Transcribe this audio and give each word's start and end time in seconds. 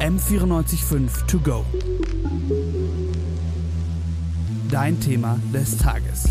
M945 0.00 1.26
To 1.26 1.40
Go. 1.40 1.64
Dein 4.70 5.00
Thema 5.00 5.40
des 5.52 5.76
Tages. 5.76 6.28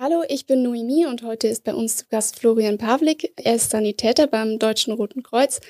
Hallo, 0.00 0.24
ich 0.28 0.46
bin 0.46 0.64
Noemi 0.64 1.06
und 1.06 1.22
heute 1.22 1.46
ist 1.46 1.62
bei 1.62 1.72
uns 1.72 1.98
zu 1.98 2.06
Gast 2.10 2.40
Florian 2.40 2.78
Pavlik. 2.78 3.32
Er 3.36 3.54
ist 3.54 3.70
Sanitäter 3.70 4.26
beim 4.26 4.58
Deutschen 4.58 4.92
Roten 4.92 5.22
Kreuz 5.22 5.60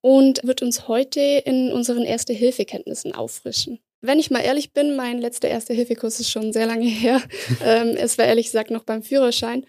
und 0.00 0.40
wird 0.44 0.62
uns 0.62 0.88
heute 0.88 1.20
in 1.20 1.72
unseren 1.72 2.04
Erste-Hilfe-Kenntnissen 2.04 3.14
auffrischen. 3.14 3.80
Wenn 4.02 4.18
ich 4.18 4.30
mal 4.30 4.40
ehrlich 4.40 4.72
bin, 4.72 4.96
mein 4.96 5.20
letzter 5.20 5.48
Erste-Hilfe-Kurs 5.48 6.18
ist 6.20 6.30
schon 6.30 6.52
sehr 6.52 6.66
lange 6.66 6.84
her. 6.88 7.22
ähm, 7.64 7.96
es 7.96 8.18
war 8.18 8.26
ehrlich 8.26 8.46
gesagt 8.46 8.70
noch 8.70 8.84
beim 8.84 9.02
Führerschein. 9.02 9.64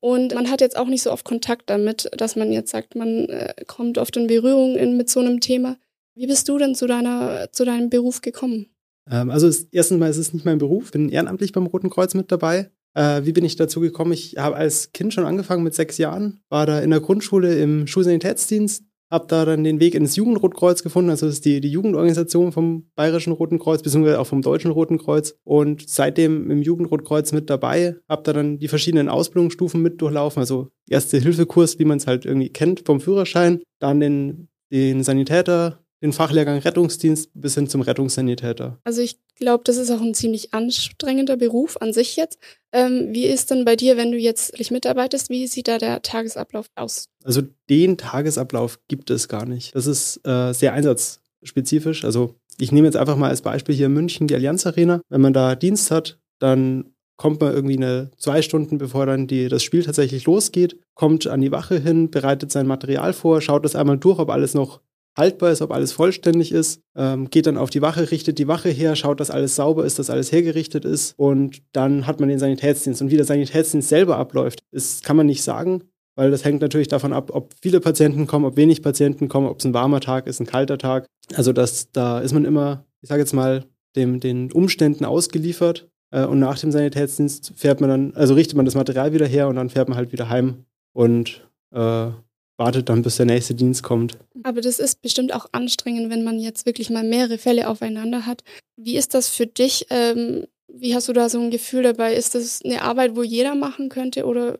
Und 0.00 0.34
man 0.34 0.50
hat 0.50 0.60
jetzt 0.60 0.76
auch 0.76 0.86
nicht 0.86 1.02
so 1.02 1.10
oft 1.10 1.24
Kontakt 1.24 1.68
damit, 1.70 2.08
dass 2.16 2.36
man 2.36 2.52
jetzt 2.52 2.70
sagt, 2.70 2.94
man 2.94 3.28
äh, 3.28 3.54
kommt 3.66 3.98
oft 3.98 4.16
in 4.16 4.28
Berührung 4.28 4.76
in, 4.76 4.96
mit 4.96 5.10
so 5.10 5.20
einem 5.20 5.40
Thema. 5.40 5.76
Wie 6.14 6.26
bist 6.26 6.48
du 6.48 6.58
denn 6.58 6.74
zu, 6.74 6.86
deiner, 6.86 7.50
zu 7.50 7.64
deinem 7.64 7.90
Beruf 7.90 8.20
gekommen? 8.20 8.66
Ähm, 9.10 9.30
also 9.30 9.50
erstens 9.72 9.98
mal 9.98 10.10
ist 10.10 10.18
es 10.18 10.34
nicht 10.34 10.44
mein 10.44 10.58
Beruf, 10.58 10.86
Ich 10.86 10.90
bin 10.92 11.08
ehrenamtlich 11.08 11.52
beim 11.52 11.66
Roten 11.66 11.90
Kreuz 11.90 12.14
mit 12.14 12.30
dabei. 12.30 12.70
Äh, 12.94 13.24
wie 13.24 13.32
bin 13.32 13.44
ich 13.44 13.56
dazu 13.56 13.80
gekommen? 13.80 14.12
Ich 14.12 14.36
habe 14.36 14.56
als 14.56 14.92
Kind 14.92 15.14
schon 15.14 15.24
angefangen 15.24 15.62
mit 15.62 15.74
sechs 15.74 15.98
Jahren, 15.98 16.40
war 16.48 16.66
da 16.66 16.80
in 16.80 16.90
der 16.90 17.00
Grundschule 17.00 17.58
im 17.58 17.86
Schulsanitätsdienst, 17.86 18.84
habe 19.10 19.26
da 19.28 19.44
dann 19.44 19.64
den 19.64 19.80
Weg 19.80 19.94
ins 19.94 20.16
Jugendrotkreuz 20.16 20.82
gefunden, 20.82 21.10
also 21.10 21.26
das 21.26 21.36
ist 21.36 21.44
die, 21.44 21.60
die 21.60 21.70
Jugendorganisation 21.70 22.52
vom 22.52 22.90
Bayerischen 22.94 23.32
Roten 23.32 23.58
Kreuz, 23.58 23.82
beziehungsweise 23.82 24.20
auch 24.20 24.26
vom 24.26 24.42
Deutschen 24.42 24.70
Roten 24.70 24.98
Kreuz. 24.98 25.34
Und 25.44 25.88
seitdem 25.88 26.50
im 26.50 26.62
Jugendrotkreuz 26.62 27.32
mit 27.32 27.48
dabei, 27.48 27.96
habe 28.08 28.22
da 28.22 28.32
dann 28.32 28.58
die 28.58 28.68
verschiedenen 28.68 29.08
Ausbildungsstufen 29.08 29.80
mit 29.80 30.00
durchlaufen, 30.00 30.40
also 30.40 30.68
Erste-Hilfe-Kurs, 30.88 31.78
wie 31.78 31.84
man 31.84 31.98
es 31.98 32.06
halt 32.06 32.24
irgendwie 32.24 32.50
kennt 32.50 32.82
vom 32.84 33.00
Führerschein, 33.00 33.62
dann 33.78 34.00
den, 34.00 34.48
den 34.70 35.02
Sanitäter, 35.02 35.80
den 36.02 36.12
Fachlehrgang 36.12 36.58
Rettungsdienst 36.58 37.30
bis 37.34 37.54
hin 37.54 37.68
zum 37.68 37.80
Rettungssanitäter. 37.80 38.78
Also 38.84 39.02
ich 39.02 39.18
glaube, 39.36 39.64
das 39.64 39.76
ist 39.76 39.90
auch 39.90 40.00
ein 40.00 40.14
ziemlich 40.14 40.54
anstrengender 40.54 41.36
Beruf 41.36 41.76
an 41.80 41.92
sich 41.92 42.16
jetzt. 42.16 42.38
Ähm, 42.72 43.08
wie 43.10 43.24
ist 43.24 43.50
denn 43.50 43.64
bei 43.64 43.76
dir, 43.76 43.96
wenn 43.96 44.12
du 44.12 44.18
jetzt 44.18 44.70
mitarbeitest, 44.70 45.30
wie 45.30 45.46
sieht 45.46 45.68
da 45.68 45.78
der 45.78 46.02
Tagesablauf 46.02 46.66
aus? 46.76 47.08
Also 47.24 47.42
den 47.68 47.98
Tagesablauf 47.98 48.78
gibt 48.88 49.10
es 49.10 49.28
gar 49.28 49.46
nicht. 49.46 49.74
Das 49.74 49.86
ist 49.86 50.20
äh, 50.26 50.52
sehr 50.52 50.72
einsatzspezifisch. 50.72 52.04
Also 52.04 52.34
ich 52.58 52.72
nehme 52.72 52.86
jetzt 52.86 52.96
einfach 52.96 53.16
mal 53.16 53.30
als 53.30 53.42
Beispiel 53.42 53.74
hier 53.74 53.86
in 53.86 53.92
München 53.92 54.26
die 54.26 54.34
Allianz 54.34 54.66
Arena. 54.66 55.00
Wenn 55.08 55.20
man 55.20 55.32
da 55.32 55.54
Dienst 55.54 55.90
hat, 55.90 56.18
dann 56.38 56.92
kommt 57.16 57.40
man 57.40 57.52
irgendwie 57.52 57.76
eine 57.76 58.10
zwei 58.16 58.42
Stunden, 58.42 58.78
bevor 58.78 59.06
dann 59.06 59.26
die, 59.26 59.48
das 59.48 59.62
Spiel 59.62 59.82
tatsächlich 59.82 60.24
losgeht, 60.24 60.78
kommt 60.94 61.26
an 61.26 61.40
die 61.40 61.50
Wache 61.50 61.78
hin, 61.78 62.10
bereitet 62.10 62.52
sein 62.52 62.66
Material 62.66 63.12
vor, 63.12 63.40
schaut 63.40 63.64
das 63.64 63.74
einmal 63.74 63.98
durch, 63.98 64.20
ob 64.20 64.30
alles 64.30 64.54
noch 64.54 64.80
haltbar 65.16 65.50
ist, 65.50 65.62
ob 65.62 65.72
alles 65.72 65.92
vollständig 65.92 66.52
ist, 66.52 66.80
ähm, 66.96 67.28
geht 67.30 67.46
dann 67.46 67.58
auf 67.58 67.70
die 67.70 67.82
Wache, 67.82 68.10
richtet 68.10 68.38
die 68.38 68.48
Wache 68.48 68.68
her, 68.68 68.96
schaut, 68.96 69.20
dass 69.20 69.30
alles 69.30 69.56
sauber 69.56 69.84
ist, 69.84 69.98
dass 69.98 70.10
alles 70.10 70.30
hergerichtet 70.32 70.84
ist 70.84 71.14
und 71.18 71.62
dann 71.72 72.06
hat 72.06 72.20
man 72.20 72.28
den 72.28 72.38
Sanitätsdienst. 72.38 73.02
Und 73.02 73.10
wie 73.10 73.16
der 73.16 73.24
Sanitätsdienst 73.24 73.88
selber 73.88 74.16
abläuft, 74.16 74.60
ist, 74.70 75.04
kann 75.04 75.16
man 75.16 75.26
nicht 75.26 75.42
sagen, 75.42 75.82
weil 76.16 76.30
das 76.30 76.44
hängt 76.44 76.60
natürlich 76.60 76.88
davon 76.88 77.12
ab, 77.12 77.30
ob 77.32 77.54
viele 77.62 77.80
Patienten 77.80 78.26
kommen, 78.26 78.44
ob 78.44 78.56
wenig 78.56 78.82
Patienten 78.82 79.28
kommen, 79.28 79.46
ob 79.46 79.58
es 79.58 79.64
ein 79.64 79.74
warmer 79.74 80.00
Tag 80.00 80.26
ist, 80.26 80.40
ein 80.40 80.46
kalter 80.46 80.78
Tag. 80.78 81.06
Also 81.34 81.52
das, 81.52 81.92
da 81.92 82.18
ist 82.20 82.32
man 82.32 82.44
immer, 82.44 82.84
ich 83.02 83.08
sage 83.08 83.20
jetzt 83.20 83.34
mal, 83.34 83.64
dem, 83.96 84.20
den 84.20 84.52
Umständen 84.52 85.04
ausgeliefert. 85.04 85.88
Äh, 86.10 86.24
und 86.24 86.38
nach 86.38 86.58
dem 86.58 86.72
Sanitätsdienst 86.72 87.52
fährt 87.56 87.80
man 87.80 87.90
dann, 87.90 88.14
also 88.14 88.34
richtet 88.34 88.56
man 88.56 88.64
das 88.64 88.74
Material 88.74 89.12
wieder 89.12 89.26
her 89.26 89.48
und 89.48 89.56
dann 89.56 89.70
fährt 89.70 89.88
man 89.88 89.96
halt 89.96 90.12
wieder 90.12 90.28
heim 90.28 90.64
und 90.92 91.48
äh, 91.72 92.10
wartet 92.58 92.88
dann, 92.88 93.02
bis 93.02 93.16
der 93.16 93.26
nächste 93.26 93.54
Dienst 93.54 93.82
kommt. 93.82 94.18
Aber 94.42 94.60
das 94.60 94.78
ist 94.78 95.00
bestimmt 95.00 95.32
auch 95.32 95.46
anstrengend, 95.52 96.10
wenn 96.10 96.24
man 96.24 96.38
jetzt 96.38 96.66
wirklich 96.66 96.90
mal 96.90 97.04
mehrere 97.04 97.38
Fälle 97.38 97.68
aufeinander 97.68 98.26
hat. 98.26 98.42
Wie 98.76 98.96
ist 98.96 99.14
das 99.14 99.28
für 99.28 99.46
dich? 99.46 99.86
Ähm, 99.90 100.46
wie 100.68 100.94
hast 100.94 101.08
du 101.08 101.12
da 101.12 101.28
so 101.28 101.40
ein 101.40 101.50
Gefühl 101.50 101.82
dabei? 101.82 102.14
Ist 102.14 102.34
das 102.34 102.62
eine 102.62 102.82
Arbeit, 102.82 103.16
wo 103.16 103.22
jeder 103.22 103.54
machen 103.54 103.88
könnte 103.88 104.26
oder 104.26 104.58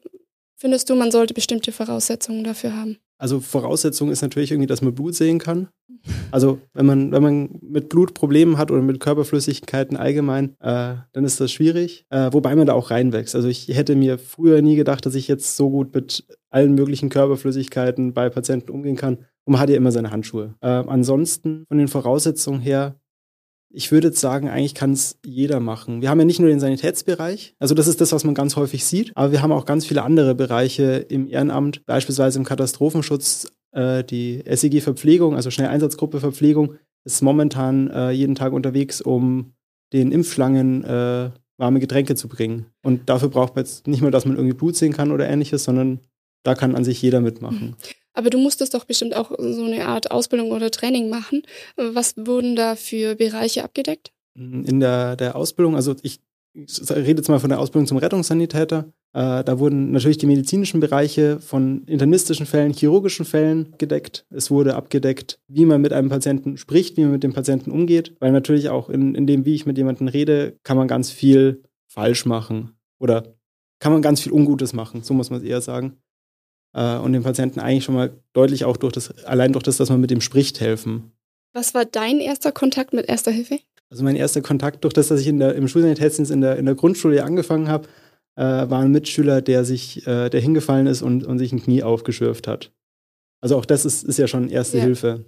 findest 0.57 0.89
du, 0.89 0.95
man 0.95 1.11
sollte 1.11 1.35
bestimmte 1.35 1.73
Voraussetzungen 1.73 2.45
dafür 2.45 2.75
haben? 2.75 2.99
Also 3.19 3.41
Voraussetzung 3.41 4.11
ist 4.11 4.23
natürlich 4.23 4.53
irgendwie, 4.53 4.69
dass 4.69 4.83
man 4.83 4.95
Blut 4.95 5.15
sehen 5.15 5.39
kann. 5.39 5.69
Also 6.31 6.61
wenn 6.75 6.87
man, 6.87 7.13
wenn 7.13 7.23
man 7.23 7.59
mit 7.61 7.89
Blut 7.89 8.15
Probleme 8.15 8.57
hat 8.57 8.71
oder 8.71 8.83
mit 8.83 9.01
Körperflüssigkeiten 9.01 9.97
allgemein, 9.97 10.55
äh, 10.61 10.95
dann 11.13 11.25
ist 11.25 11.41
das 11.41 11.51
schwierig. 11.51 12.07
Äh, 12.11 12.33
wobei 12.33 12.55
man 12.55 12.67
da 12.67 12.75
auch 12.75 12.91
reinwächst. 12.91 13.35
Also 13.35 13.49
ich 13.49 13.69
hätte 13.69 13.97
mir 13.97 14.19
früher 14.19 14.63
nie 14.63 14.77
gedacht, 14.77 15.05
dass 15.05 15.15
ich 15.15 15.29
jetzt 15.29 15.57
so 15.57 15.71
gut 15.71 15.95
mit 15.95 16.25
allen 16.51 16.75
möglichen 16.75 17.09
Körperflüssigkeiten 17.09 18.15
bei 18.15 18.31
Patienten 18.31 18.71
umgehen 18.71 18.97
kann. 18.97 19.19
Und 19.45 19.53
man 19.53 19.61
hat 19.61 19.71
ja 19.71 19.77
immer 19.77 19.93
seine 19.93 20.11
Handschuhe. 20.11 20.55
Äh, 20.61 20.69
ansonsten 20.69 21.65
von 21.69 21.79
den 21.79 21.89
Voraussetzungen 21.89 22.61
her 22.61 23.01
ich 23.71 23.93
würde 23.93 24.09
jetzt 24.09 24.21
sagen, 24.21 24.49
eigentlich 24.49 24.75
kann 24.75 24.93
es 24.93 25.19
jeder 25.25 25.61
machen. 25.61 26.01
Wir 26.01 26.09
haben 26.09 26.19
ja 26.19 26.25
nicht 26.25 26.41
nur 26.41 26.49
den 26.49 26.61
Sanitätsbereich, 26.61 27.55
also 27.59 27.75
das 27.75 27.87
ist 27.87 28.01
das, 28.01 28.13
was 28.13 28.25
man 28.25 28.35
ganz 28.35 28.57
häufig 28.57 28.85
sieht, 28.85 29.17
aber 29.17 29.33
wir 29.33 29.43
haben 29.43 29.53
auch 29.53 29.67
ganz 29.67 29.87
viele 29.87 30.03
andere 30.03 30.35
Bereiche 30.35 30.97
im 31.09 31.29
Ehrenamt, 31.29 31.85
beispielsweise 31.87 32.39
im 32.39 32.45
Katastrophenschutz, 32.45 33.53
äh, 33.73 34.05
die 34.05 34.43
SEG-Verpflegung, 34.47 35.35
also 35.35 35.51
Schnelleinsatzgruppe 35.51 36.21
Verpflegung, 36.21 36.75
ist 37.05 37.23
momentan 37.23 37.89
äh, 37.91 38.11
jeden 38.11 38.35
Tag 38.35 38.53
unterwegs, 38.53 39.01
um 39.01 39.53
den 39.93 40.13
Impfschlangen 40.13 40.85
äh, 40.85 41.31
warme 41.57 41.81
Getränke 41.81 42.15
zu 42.15 42.29
bringen. 42.29 42.67
Und 42.83 43.09
dafür 43.09 43.29
braucht 43.29 43.57
man 43.57 43.65
jetzt 43.65 43.87
nicht 43.87 44.01
mehr, 44.01 44.11
dass 44.11 44.25
man 44.25 44.37
irgendwie 44.37 44.57
Blut 44.57 44.77
sehen 44.77 44.93
kann 44.93 45.11
oder 45.11 45.29
ähnliches, 45.29 45.65
sondern 45.65 46.01
da 46.45 46.55
kann 46.55 46.77
an 46.77 46.85
sich 46.85 47.03
jeder 47.03 47.21
mitmachen. 47.21 47.77
Aber 48.19 48.31
du 48.31 48.39
musstest 48.39 48.75
doch 48.75 48.85
bestimmt 48.85 49.15
auch 49.15 49.31
so 49.39 49.63
eine 49.63 49.87
Art 49.87 50.11
Ausbildung 50.11 50.51
oder 50.51 50.73
Training 50.73 51.09
machen. 51.09 51.43
Was 51.77 52.15
wurden 52.17 52.57
da 52.57 52.75
für 52.75 53.15
Bereiche 53.15 53.63
abgedeckt? 53.63 54.11
In 54.35 54.81
der, 54.81 55.15
der 55.15 55.37
Ausbildung, 55.37 55.77
also 55.77 55.95
ich 56.03 56.19
rede 56.57 57.21
jetzt 57.21 57.29
mal 57.29 57.39
von 57.39 57.51
der 57.51 57.61
Ausbildung 57.61 57.87
zum 57.87 57.99
Rettungssanitäter. 57.99 58.93
Äh, 59.13 59.45
da 59.45 59.59
wurden 59.61 59.93
natürlich 59.93 60.19
die 60.19 60.27
medizinischen 60.27 60.81
Bereiche 60.81 61.39
von 61.39 61.85
internistischen 61.85 62.45
Fällen, 62.45 62.73
chirurgischen 62.73 63.25
Fällen 63.25 63.77
gedeckt. 63.79 64.27
Es 64.31 64.51
wurde 64.51 64.75
abgedeckt, 64.75 65.39
wie 65.47 65.65
man 65.65 65.81
mit 65.81 65.93
einem 65.93 66.09
Patienten 66.09 66.57
spricht, 66.57 66.97
wie 66.97 67.03
man 67.03 67.13
mit 67.13 67.23
dem 67.23 67.35
Patienten 67.35 67.71
umgeht, 67.71 68.17
weil 68.19 68.33
natürlich 68.33 68.69
auch 68.69 68.89
in, 68.89 69.15
in 69.15 69.29
dem, 69.29 69.45
wie 69.45 69.55
ich 69.55 69.65
mit 69.65 69.79
jemandem 69.79 70.09
rede, 70.09 70.59
kann 70.65 70.77
man 70.77 70.89
ganz 70.89 71.13
viel 71.13 71.63
falsch 71.87 72.27
machen 72.27 72.73
oder 72.99 73.37
kann 73.79 73.93
man 73.93 74.03
ganz 74.03 74.21
viel 74.21 74.33
Ungutes 74.33 74.73
machen, 74.73 75.05
so 75.05 75.15
muss 75.15 75.31
man 75.31 75.39
es 75.39 75.47
eher 75.47 75.61
sagen 75.61 75.99
äh, 76.75 76.97
und 76.97 77.13
dem 77.13 77.23
Patienten 77.23 77.61
eigentlich 77.61 77.85
schon 77.85 77.95
mal 77.95 78.11
deutlich 78.33 78.65
auch 78.65 78.77
durch 78.77 78.93
das, 78.93 79.25
allein 79.25 79.53
durch 79.53 79.65
das, 79.65 79.77
dass 79.77 79.91
man 79.91 80.01
mit 80.01 80.11
dem 80.11 80.21
spricht, 80.21 80.61
helfen. 80.61 81.13
Was 81.53 81.75
war 81.75 81.85
dein 81.85 82.21
erster 82.21 82.53
Kontakt 82.53 82.93
mit 82.93 83.09
Erster 83.09 83.31
Hilfe? 83.31 83.59
Also 83.91 84.05
mein 84.05 84.17
erster 84.17 84.43
Kontakt, 84.43 84.85
durch 84.85 84.93
das, 84.93 85.09
dass 85.09 85.21
ich 85.21 85.27
in 85.27 85.39
der, 85.39 85.55
im 85.55 85.67
Schulsanitätsdienst 85.67 86.31
in 86.31 86.43
der, 86.43 86.57
in 86.57 86.67
der 86.67 86.75
Grundschule 86.75 87.25
angefangen 87.25 87.69
habe, 87.69 87.89
äh, 88.37 88.43
war 88.43 88.81
ein 88.81 88.93
Mitschüler, 88.93 89.41
der 89.41 89.65
sich, 89.65 90.07
äh, 90.07 90.29
der 90.29 90.41
hingefallen 90.41 90.87
ist 90.87 91.03
und, 91.03 91.25
und 91.25 91.39
sich 91.39 91.53
ein 91.53 91.63
Knie 91.63 91.83
aufgeschürft 91.83 92.47
hat. 92.47 92.71
Also 93.41 93.57
auch 93.57 93.65
das 93.65 93.85
ist, 93.85 94.05
ist 94.05 94.19
ja 94.19 94.27
schon 94.27 94.51
Erste 94.51 94.79
ja. 94.79 94.85
Hilfe. 94.85 95.25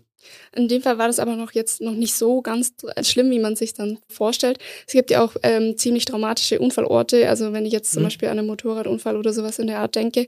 In 0.55 0.69
dem 0.69 0.83
Fall 0.83 0.99
war 0.99 1.07
das 1.07 1.19
aber 1.19 1.37
noch 1.37 1.53
jetzt 1.53 1.81
noch 1.81 1.95
nicht 1.95 2.15
so 2.15 2.43
ganz 2.43 2.75
schlimm, 3.03 3.31
wie 3.31 3.39
man 3.39 3.57
sich 3.57 3.73
dann 3.73 3.99
vorstellt. 4.09 4.59
Es 4.87 4.93
gibt 4.93 5.11
ja 5.11 5.25
auch 5.25 5.37
ähm, 5.43 5.79
ziemlich 5.79 6.05
traumatische 6.05 6.61
Unfallorte. 6.61 7.29
Also 7.29 7.55
wenn 7.55 7.65
ich 7.65 7.73
jetzt 7.73 7.93
zum 7.93 8.03
mhm. 8.03 8.07
Beispiel 8.07 8.29
an 8.29 8.39
einen 8.39 8.47
Motorradunfall 8.47 9.17
oder 9.17 9.33
sowas 9.33 9.59
in 9.59 9.69
der 9.69 9.79
Art 9.79 9.95
denke, 9.95 10.27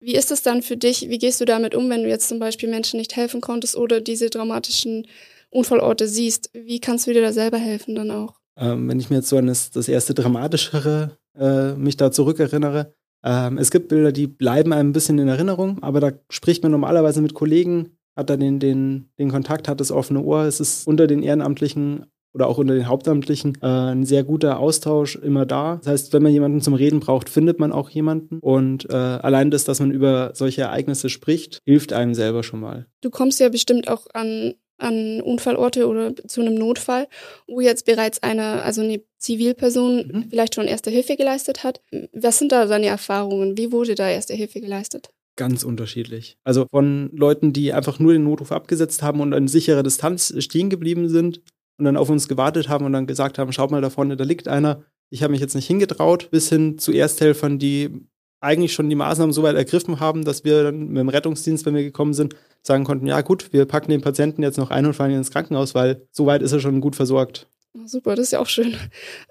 wie 0.00 0.14
ist 0.14 0.30
es 0.30 0.42
dann 0.42 0.62
für 0.62 0.76
dich? 0.76 1.08
Wie 1.08 1.18
gehst 1.18 1.40
du 1.40 1.44
damit 1.44 1.74
um, 1.74 1.90
wenn 1.90 2.02
du 2.02 2.08
jetzt 2.08 2.28
zum 2.28 2.38
Beispiel 2.38 2.68
Menschen 2.68 2.98
nicht 2.98 3.16
helfen 3.16 3.40
konntest 3.40 3.76
oder 3.76 4.00
diese 4.00 4.30
dramatischen 4.30 5.06
Unfallorte 5.50 6.06
siehst? 6.06 6.50
Wie 6.52 6.80
kannst 6.80 7.06
du 7.06 7.12
dir 7.12 7.22
da 7.22 7.32
selber 7.32 7.58
helfen 7.58 7.94
dann 7.94 8.10
auch? 8.10 8.34
Ähm, 8.56 8.88
wenn 8.88 9.00
ich 9.00 9.10
mir 9.10 9.16
jetzt 9.16 9.28
so 9.28 9.36
an 9.36 9.46
das, 9.46 9.70
das 9.70 9.88
erste 9.88 10.14
Dramatischere 10.14 11.18
äh, 11.36 11.72
mich 11.74 11.96
da 11.96 12.10
zurückerinnere, 12.10 12.94
ähm, 13.24 13.58
es 13.58 13.70
gibt 13.70 13.88
Bilder, 13.88 14.12
die 14.12 14.26
bleiben 14.26 14.72
einem 14.72 14.90
ein 14.90 14.92
bisschen 14.92 15.18
in 15.18 15.28
Erinnerung, 15.28 15.82
aber 15.82 16.00
da 16.00 16.12
spricht 16.30 16.62
man 16.62 16.72
normalerweise 16.72 17.20
mit 17.20 17.34
Kollegen, 17.34 17.96
hat 18.16 18.30
da 18.30 18.36
den, 18.36 18.60
den, 18.60 19.10
den 19.18 19.30
Kontakt, 19.30 19.68
hat 19.68 19.80
das 19.80 19.90
offene 19.90 20.22
Ohr. 20.22 20.44
Es 20.44 20.60
ist 20.60 20.86
unter 20.86 21.06
den 21.06 21.22
Ehrenamtlichen 21.22 22.06
oder 22.38 22.46
auch 22.46 22.58
unter 22.58 22.74
den 22.74 22.86
Hauptamtlichen 22.86 23.58
äh, 23.62 23.66
ein 23.66 24.04
sehr 24.04 24.22
guter 24.22 24.60
Austausch 24.60 25.16
immer 25.16 25.44
da. 25.44 25.76
Das 25.82 25.88
heißt, 25.88 26.12
wenn 26.12 26.22
man 26.22 26.32
jemanden 26.32 26.60
zum 26.60 26.74
Reden 26.74 27.00
braucht, 27.00 27.28
findet 27.28 27.58
man 27.58 27.72
auch 27.72 27.90
jemanden. 27.90 28.38
Und 28.38 28.88
äh, 28.90 28.94
allein 28.94 29.50
das, 29.50 29.64
dass 29.64 29.80
man 29.80 29.90
über 29.90 30.30
solche 30.34 30.62
Ereignisse 30.62 31.08
spricht, 31.08 31.58
hilft 31.64 31.92
einem 31.92 32.14
selber 32.14 32.44
schon 32.44 32.60
mal. 32.60 32.86
Du 33.00 33.10
kommst 33.10 33.40
ja 33.40 33.48
bestimmt 33.48 33.88
auch 33.88 34.06
an 34.14 34.54
an 34.80 35.20
Unfallorte 35.20 35.88
oder 35.88 36.14
zu 36.14 36.40
einem 36.40 36.54
Notfall, 36.54 37.08
wo 37.48 37.60
jetzt 37.60 37.84
bereits 37.84 38.22
eine, 38.22 38.62
also 38.62 38.80
eine 38.80 39.02
Zivilperson 39.18 39.96
mhm. 40.06 40.24
vielleicht 40.30 40.54
schon 40.54 40.68
erste 40.68 40.92
Hilfe 40.92 41.16
geleistet 41.16 41.64
hat. 41.64 41.80
Was 42.12 42.38
sind 42.38 42.52
da 42.52 42.64
deine 42.66 42.86
Erfahrungen? 42.86 43.58
Wie 43.58 43.72
wurde 43.72 43.96
da 43.96 44.08
erste 44.08 44.34
Hilfe 44.34 44.60
geleistet? 44.60 45.10
Ganz 45.38 45.62
unterschiedlich. 45.62 46.36
Also 46.42 46.66
von 46.68 47.10
Leuten, 47.12 47.52
die 47.52 47.72
einfach 47.72 48.00
nur 48.00 48.12
den 48.12 48.24
Notruf 48.24 48.50
abgesetzt 48.50 49.02
haben 49.02 49.20
und 49.20 49.32
an 49.34 49.46
sicherer 49.46 49.84
Distanz 49.84 50.34
stehen 50.38 50.68
geblieben 50.68 51.08
sind, 51.08 51.42
und 51.78 51.84
dann 51.84 51.96
auf 51.96 52.10
uns 52.10 52.28
gewartet 52.28 52.68
haben 52.68 52.84
und 52.84 52.92
dann 52.92 53.06
gesagt 53.06 53.38
haben, 53.38 53.52
schaut 53.52 53.70
mal 53.70 53.80
da 53.80 53.90
vorne, 53.90 54.16
da 54.16 54.24
liegt 54.24 54.48
einer, 54.48 54.82
ich 55.10 55.22
habe 55.22 55.30
mich 55.30 55.40
jetzt 55.40 55.54
nicht 55.54 55.66
hingetraut, 55.66 56.30
bis 56.30 56.48
hin 56.48 56.78
zu 56.78 56.92
Ersthelfern, 56.92 57.58
die 57.58 58.06
eigentlich 58.40 58.72
schon 58.72 58.88
die 58.88 58.96
Maßnahmen 58.96 59.32
so 59.32 59.42
weit 59.42 59.56
ergriffen 59.56 60.00
haben, 60.00 60.24
dass 60.24 60.44
wir 60.44 60.64
dann 60.64 60.88
mit 60.88 60.98
dem 60.98 61.08
Rettungsdienst, 61.08 61.66
wenn 61.66 61.74
wir 61.74 61.82
gekommen 61.82 62.14
sind, 62.14 62.36
sagen 62.62 62.84
konnten, 62.84 63.06
ja 63.06 63.20
gut, 63.20 63.52
wir 63.52 63.64
packen 63.64 63.90
den 63.90 64.00
Patienten 64.00 64.42
jetzt 64.42 64.58
noch 64.58 64.70
ein 64.70 64.86
und 64.86 64.94
fahren 64.94 65.10
ihn 65.10 65.18
ins 65.18 65.30
Krankenhaus, 65.30 65.74
weil 65.74 66.06
so 66.12 66.26
weit 66.26 66.42
ist 66.42 66.52
er 66.52 66.60
schon 66.60 66.80
gut 66.80 66.94
versorgt. 66.94 67.48
Super, 67.88 68.14
das 68.14 68.26
ist 68.26 68.32
ja 68.32 68.40
auch 68.40 68.46
schön. 68.46 68.76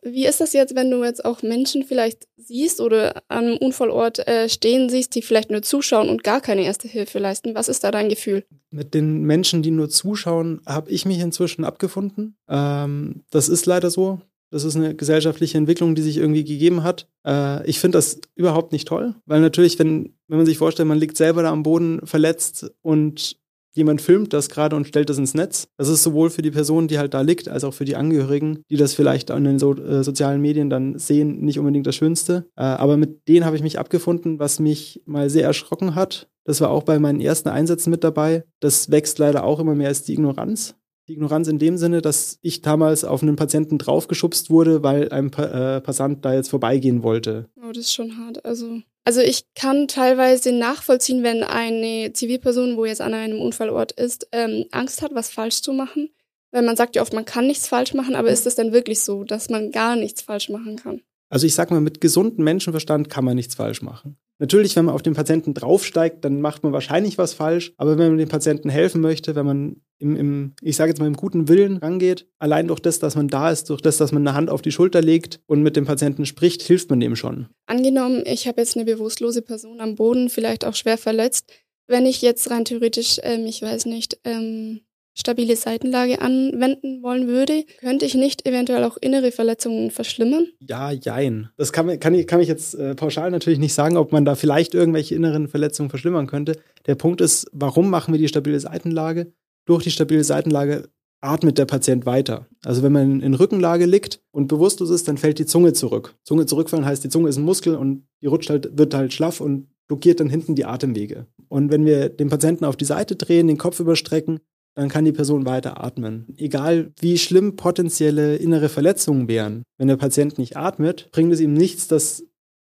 Wie 0.01 0.25
ist 0.25 0.42
das 0.42 0.54
jetzt, 0.54 0.75
wenn 0.75 0.89
du 0.89 1.04
jetzt 1.04 1.24
auch 1.24 1.44
Menschen 1.44 1.83
vielleicht 1.83 2.27
siehst 2.38 2.81
oder 2.81 3.21
am 3.27 3.56
Unfallort 3.57 4.27
äh, 4.27 4.50
stehen 4.50 4.89
siehst, 4.89 5.13
die 5.13 5.21
vielleicht 5.21 5.51
nur 5.51 5.62
zuschauen 5.62 6.09
und 6.09 6.24
gar 6.24 6.42
keine 6.42 6.63
erste 6.63 6.88
Hilfe 6.88 7.19
leisten? 7.19 7.54
Was 7.54 7.69
ist 7.69 7.83
da 7.83 7.92
dein 7.92 8.09
Gefühl? 8.09 8.45
Mit 8.71 8.95
den 8.95 9.21
Menschen, 9.21 9.62
die 9.62 9.69
nur 9.69 9.89
zuschauen, 9.89 10.62
habe 10.65 10.89
ich 10.89 11.06
mich 11.06 11.19
inzwischen 11.19 11.65
abgefunden. 11.65 12.36
Ähm, 12.50 13.24
das 13.30 13.48
ist 13.48 13.68
leider 13.68 13.92
so. 13.92 14.21
Das 14.50 14.63
ist 14.63 14.75
eine 14.75 14.95
gesellschaftliche 14.95 15.57
Entwicklung, 15.57 15.94
die 15.94 16.01
sich 16.01 16.18
irgendwie 16.18 16.45
gegeben 16.45 16.81
hat. 16.81 17.07
Äh, 17.25 17.68
ich 17.69 17.80
finde 17.80 18.00
das 18.00 18.19
überhaupt 18.33 18.71
nicht 18.71 18.88
toll, 18.88 19.13
weil 19.25 19.42
natürlich, 19.42 19.77
wenn, 19.77 20.15
wenn 20.27 20.38
man 20.38 20.45
sich 20.48 20.57
vorstellt, 20.57 20.88
man 20.88 20.98
liegt 20.98 21.18
selber 21.18 21.44
da 21.44 21.51
am 21.51 21.63
Boden 21.63 22.00
verletzt 22.07 22.71
und 22.81 23.38
jemand 23.77 24.01
filmt 24.01 24.33
das 24.33 24.50
gerade 24.50 24.75
und 24.75 24.88
stellt 24.88 25.09
das 25.09 25.18
ins 25.18 25.33
Netz. 25.33 25.68
Das 25.77 25.88
ist 25.88 26.03
sowohl 26.03 26.29
für 26.29 26.41
die 26.41 26.51
Person, 26.51 26.88
die 26.88 27.00
halt 27.00 27.13
da 27.13 27.21
liegt, 27.21 27.47
als 27.47 27.63
auch 27.63 27.74
für 27.74 27.85
die 27.85 27.95
Angehörigen, 27.95 28.63
die 28.69 28.77
das 28.77 28.94
vielleicht 28.94 29.31
an 29.31 29.44
den 29.44 29.59
so, 29.59 29.75
äh, 29.75 30.03
sozialen 30.03 30.41
Medien 30.41 30.69
dann 30.69 30.97
sehen, 30.97 31.39
nicht 31.41 31.59
unbedingt 31.59 31.88
das 31.88 31.95
Schönste. 31.95 32.47
Äh, 32.56 32.63
aber 32.63 32.97
mit 32.97 33.27
denen 33.27 33.45
habe 33.45 33.56
ich 33.56 33.63
mich 33.63 33.79
abgefunden, 33.79 34.39
was 34.39 34.59
mich 34.59 35.01
mal 35.06 35.29
sehr 35.29 35.45
erschrocken 35.45 35.95
hat. 35.95 36.27
Das 36.44 36.62
war 36.62 36.69
auch 36.69 36.83
bei 36.83 36.97
meinen 36.97 37.19
ersten 37.19 37.50
Einsätzen 37.50 37.89
mit 37.89 38.03
dabei. 38.03 38.44
Das 38.59 38.89
wächst 38.89 39.19
leider 39.19 39.44
auch 39.44 39.59
immer 39.59 39.75
mehr 39.75 39.89
als 39.89 40.03
die 40.03 40.13
Ignoranz. 40.13 40.75
Die 41.07 41.13
Ignoranz 41.13 41.48
in 41.48 41.57
dem 41.57 41.77
Sinne, 41.77 42.01
dass 42.01 42.38
ich 42.42 42.62
damals 42.62 43.06
auf 43.06 43.24
einen 43.24 43.38
Patienten 43.38 43.77
draufgeschubst 43.77 44.50
wurde, 44.50 44.83
weil 44.83 45.09
ein 45.09 45.31
pa 45.31 45.77
äh, 45.77 45.81
Passant 45.81 46.25
da 46.25 46.33
jetzt 46.33 46.50
vorbeigehen 46.50 47.01
wollte. 47.01 47.50
Oh, 47.56 47.71
das 47.71 47.86
ist 47.86 47.94
schon 47.94 48.18
hart. 48.18 48.44
Also, 48.44 48.81
also 49.06 49.21
ich 49.21 49.45
kann 49.56 49.88
teilweise 49.88 50.51
nachvollziehen, 50.51 51.24
wenn 51.24 51.44
eine 51.44 52.12
Zivilperson, 52.12 52.75
wo 52.75 52.83
jetzt 52.83 53.00
an 53.00 53.13
einem 53.13 53.39
Unfallort 53.39 53.94
ist, 53.94 54.27
ähm, 54.33 54.65
Angst 54.71 55.01
hat, 55.01 55.15
was 55.15 55.30
falsch 55.30 55.62
zu 55.62 55.71
machen. 55.71 56.09
Weil 56.51 56.63
man 56.63 56.75
sagt 56.75 56.95
ja 56.95 57.01
oft, 57.01 57.13
man 57.13 57.25
kann 57.25 57.48
nichts 57.48 57.68
falsch 57.68 57.94
machen, 57.94 58.15
aber 58.15 58.30
ist 58.30 58.45
es 58.45 58.56
denn 58.56 58.74
wirklich 58.74 59.00
so, 59.00 59.24
dass 59.24 59.50
man 59.50 59.71
gar 59.71 59.95
nichts 59.95 60.21
falsch 60.21 60.50
machen 60.50 60.75
kann? 60.75 61.01
Also 61.30 61.45
ich 61.48 61.56
sag 61.56 61.71
mal, 61.71 61.81
mit 61.81 62.01
gesundem 62.01 62.44
Menschenverstand 62.44 63.09
kann 63.09 63.25
man 63.25 63.36
nichts 63.36 63.56
falsch 63.56 63.81
machen. 63.81 64.18
Natürlich, 64.39 64.75
wenn 64.75 64.86
man 64.86 64.95
auf 64.95 65.01
den 65.01 65.16
Patienten 65.16 65.54
draufsteigt, 65.54 66.24
dann 66.24 66.42
macht 66.42 66.63
man 66.63 66.74
wahrscheinlich 66.74 67.18
was 67.18 67.34
falsch. 67.34 67.74
Aber 67.78 67.98
wenn 67.98 68.10
man 68.10 68.18
dem 68.18 68.30
Patienten 68.30 68.69
helfen 68.69 69.01
möchte, 69.01 69.36
wenn 69.36 69.45
man 69.45 69.81
im, 70.00 70.16
im 70.16 70.54
ich 70.62 70.75
sage 70.75 70.89
jetzt 70.89 71.00
mal, 71.00 71.07
im 71.07 71.16
guten 71.16 71.48
Willen 71.48 71.78
rangeht, 71.78 72.28
allein 72.38 72.68
durch 72.68 72.80
das, 72.80 73.00
dass 73.00 73.16
man 73.16 73.28
da 73.28 73.51
ist, 73.51 73.69
durch 73.69 73.81
das, 73.81 73.98
dass 73.98 74.12
man 74.12 74.28
eine 74.28 74.38
Hand 74.38 74.50
auf 74.50 74.62
die 74.62 74.72
Schulter 74.72 75.01
legt 75.01 75.39
und 75.48 75.63
mit 75.63 75.75
dem 75.75 75.86
Patienten 75.86 76.25
spricht, 76.25 76.62
hilft 76.62 76.89
man 76.89 77.00
dem 77.00 77.16
schon. 77.16 77.48
Angenommen, 77.66 78.24
ich 78.25 78.48
habe 78.48 78.62
jetzt 78.62 78.75
eine 78.75 78.86
bewusstlose 78.86 79.42
Person 79.42 79.81
am 79.81 79.95
Boden, 79.95 80.30
vielleicht 80.30 80.66
auch 80.66 80.75
schwer 80.75 80.98
verletzt. 80.98 81.51
Wenn 81.88 82.06
ich 82.06 82.22
jetzt 82.22 82.50
rein 82.51 82.66
theoretisch, 82.66 83.18
ähm, 83.24 83.45
ich 83.45 83.62
weiß 83.62 83.86
nicht, 83.86 84.19
ähm, 84.24 84.81
stabile 85.18 85.56
Seitenlage 85.56 86.22
anwenden 86.22 87.02
wollen 87.02 87.28
würde, 87.28 87.66
könnte 87.80 88.06
ich 88.06 88.16
nicht 88.16 88.48
eventuell 88.48 88.84
auch 88.84 88.98
innere 88.98 89.31
Verletzungen 89.31 89.92
verschlimmern? 89.92 90.48
Ja, 90.60 90.92
jein. 90.92 91.50
Das 91.58 91.74
kann, 91.74 92.00
kann, 92.00 92.25
kann 92.25 92.40
ich 92.40 92.48
jetzt 92.48 92.75
äh, 92.75 92.96
pauschal 92.96 93.31
natürlich 93.31 93.60
nicht 93.60 93.74
sagen, 93.74 93.98
ob 93.98 94.12
man 94.12 94.25
da 94.25 94.36
vielleicht 94.36 94.75
irgendwelche 94.75 95.16
inneren 95.16 95.48
Verletzungen 95.48 95.90
verschlimmern 95.90 96.28
könnte. 96.28 96.60
Der 96.86 96.96
Punkt 96.96 97.22
ist, 97.22 97.50
warum 97.52 97.90
machen 97.90 98.14
wir 98.14 98.19
die 98.19 98.28
stabile 98.28 98.60
Seitenlage? 98.60 99.34
Durch 99.66 99.84
die 99.84 99.92
stabile 99.92 100.24
Seitenlage 100.24 100.90
atmet 101.19 101.58
der 101.58 101.66
Patient 101.66 102.06
weiter. 102.06 102.48
Also 102.64 102.84
wenn 102.84 102.92
man 102.92 103.22
in 103.22 103.34
Rückenlage 103.34 103.86
liegt 103.86 104.22
und 104.31 104.48
bewusstlos 104.48 104.92
ist, 104.92 105.08
dann 105.08 105.18
fällt 105.18 105.40
die 105.40 105.48
Zunge 105.48 105.74
zurück. 105.74 106.16
Zunge 106.24 106.46
zurückfallen 106.46 106.86
heißt, 106.86 107.04
die 107.04 107.10
Zunge 107.10 107.30
ist 107.30 107.38
ein 107.38 107.44
Muskel 107.44 107.75
und 107.75 108.08
die 108.22 108.28
rutscht 108.28 108.52
halt, 108.52 108.78
wird 108.78 108.94
halt 108.94 109.14
schlaff 109.14 109.42
und 109.42 109.68
blockiert 109.88 110.19
dann 110.19 110.30
hinten 110.30 110.54
die 110.54 110.66
Atemwege. 110.66 111.25
Und 111.48 111.72
wenn 111.72 111.86
wir 111.86 112.10
den 112.10 112.30
Patienten 112.30 112.66
auf 112.66 112.75
die 112.75 112.86
Seite 112.86 113.16
drehen, 113.16 113.48
den 113.48 113.58
Kopf 113.58 113.80
überstrecken, 113.80 114.40
dann 114.77 114.89
kann 114.89 115.06
die 115.06 115.12
Person 115.12 115.47
weiter 115.47 115.83
atmen. 115.83 116.27
Egal 116.38 116.91
wie 117.00 117.18
schlimm 117.18 117.56
potenzielle 117.56 118.35
innere 118.35 118.69
Verletzungen 118.69 119.27
wären, 119.27 119.63
wenn 119.79 119.88
der 119.88 119.97
Patient 119.97 120.38
nicht 120.38 120.56
atmet, 120.56 121.09
bringt 121.12 121.33
es 121.33 121.39
ihm 121.39 121.53
nichts, 121.53 121.88
dass 121.88 122.24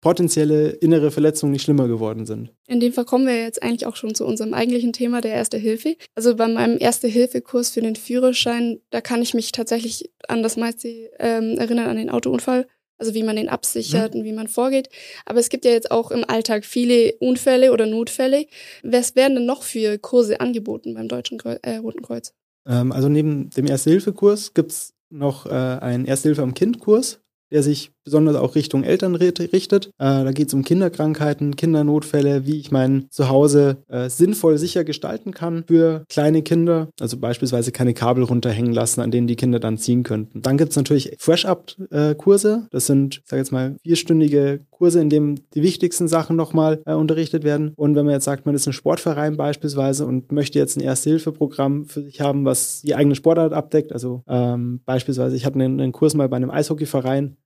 potenzielle 0.02 0.70
innere 0.70 1.10
Verletzungen 1.10 1.54
nicht 1.54 1.64
schlimmer 1.64 1.88
geworden 1.88 2.28
sind. 2.28 2.52
In 2.68 2.80
dem 2.80 2.94
Fall 2.94 3.06
kommen 3.06 3.26
wir 3.26 3.42
jetzt 3.42 3.64
eigentlich 3.64 3.88
auch 3.88 3.96
schon 3.96 4.14
zu 4.14 4.24
unserem 4.24 4.54
eigentlichen 4.54 4.94
Thema 4.94 5.20
der 5.20 5.34
Erste 5.34 5.58
Hilfe. 5.58 5.96
Also 6.14 6.36
bei 6.36 6.48
meinem 6.48 6.78
Erste-Hilfe-Kurs 6.80 7.72
für 7.72 7.82
den 7.82 7.96
Führerschein, 7.96 8.82
da 8.92 9.02
kann 9.02 9.24
ich 9.24 9.34
mich 9.34 9.52
tatsächlich 9.52 10.12
an 10.28 10.44
das 10.44 10.58
meiste 10.58 10.90
ähm, 11.18 11.58
erinnern, 11.58 11.90
an 11.90 11.98
den 11.98 12.12
Autounfall 12.12 12.68
also 12.98 13.14
wie 13.14 13.24
man 13.24 13.36
den 13.36 13.50
absichert 13.50 14.14
mhm. 14.14 14.20
und 14.20 14.26
wie 14.26 14.34
man 14.34 14.48
vorgeht. 14.48 14.90
Aber 15.26 15.40
es 15.40 15.50
gibt 15.50 15.66
ja 15.66 15.72
jetzt 15.72 15.92
auch 15.92 16.12
im 16.12 16.24
Alltag 16.28 16.66
viele 16.66 17.14
Unfälle 17.20 17.72
oder 17.72 17.86
Notfälle. 17.86 18.46
Was 18.84 19.16
werden 19.16 19.36
denn 19.36 19.46
noch 19.46 19.64
für 19.64 19.98
Kurse 19.98 20.40
angeboten 20.40 20.94
beim 20.94 21.08
Deutschen 21.08 21.38
Kreu 21.38 21.58
äh, 21.62 21.78
Roten 21.78 22.02
Kreuz? 22.02 22.34
Ähm, 22.68 22.92
also 22.92 23.10
neben 23.10 23.50
dem 23.52 23.68
Erste-Hilfe-Kurs 23.68 24.54
gibt 24.54 24.72
es 24.72 24.94
noch 25.10 25.46
äh, 25.46 25.50
einen 25.50 26.06
Erste-Hilfe 26.06 26.42
am 26.42 26.54
Kind-Kurs 26.54 27.20
der 27.52 27.64
sich 27.64 27.92
besonders 28.04 28.36
auch 28.36 28.56
Richtung 28.56 28.84
Eltern 28.84 29.16
richtet. 29.16 29.88
Äh, 29.98 30.24
da 30.24 30.32
geht 30.32 30.48
es 30.48 30.54
um 30.54 30.64
Kinderkrankheiten, 30.64 31.56
Kindernotfälle, 31.56 32.46
wie 32.46 32.60
ich 32.60 32.72
mein 32.72 33.08
Zuhause 33.10 33.78
äh, 33.88 34.10
sinnvoll 34.10 34.58
sicher 34.58 34.84
gestalten 34.84 35.32
kann 35.32 35.64
für 35.68 36.06
kleine 36.08 36.44
Kinder. 36.44 36.90
Also 37.00 37.18
beispielsweise 37.18 37.72
keine 37.72 37.94
Kabel 37.94 38.24
runterhängen 38.24 38.74
lassen, 38.74 39.02
an 39.02 39.12
denen 39.12 39.28
die 39.28 39.36
Kinder 39.36 39.60
dann 39.60 39.78
ziehen 39.78 40.04
könnten. 40.04 40.42
Dann 40.42 40.58
gibt 40.58 40.72
es 40.72 40.78
natürlich 40.78 41.16
Fresh-Up-Kurse. 41.20 42.68
Das 42.70 42.86
sind, 42.86 43.18
ich 43.24 43.30
sage 43.30 43.42
jetzt 43.42 43.52
mal, 43.52 43.76
vierstündige 43.84 44.62
Kurse, 44.70 45.02
in 45.02 45.10
denen 45.10 45.40
die 45.56 45.64
wichtigsten 45.64 46.08
Sachen 46.08 46.36
nochmal 46.36 46.82
äh, 46.86 46.94
unterrichtet 46.94 47.44
werden. 47.44 47.74
Und 47.76 47.96
wenn 47.96 48.06
man 48.06 48.14
jetzt 48.14 48.26
sagt, 48.26 48.46
man 48.46 48.54
ist 48.54 48.68
ein 48.68 48.74
Sportverein 48.74 49.36
beispielsweise 49.36 50.06
und 50.06 50.32
möchte 50.32 50.60
jetzt 50.60 50.78
ein 50.78 50.82
Erste-Hilfe-Programm 50.82 51.86
für 51.86 52.04
sich 52.04 52.22
haben, 52.22 52.46
was 52.46 52.82
die 52.82 52.94
eigene 52.94 53.16
Sportart 53.16 53.54
abdeckt, 53.54 53.94
also 53.94 54.24
ähm, 54.28 54.82
beispielsweise, 54.86 55.36
ich 55.36 55.46
hatte 55.46 55.56
einen, 55.56 55.80
einen 55.80 55.92
Kurs 55.92 56.14
mal 56.14 56.30
bei 56.30 56.36
einem 56.36 56.52
Eishockeyverein, 56.52 57.38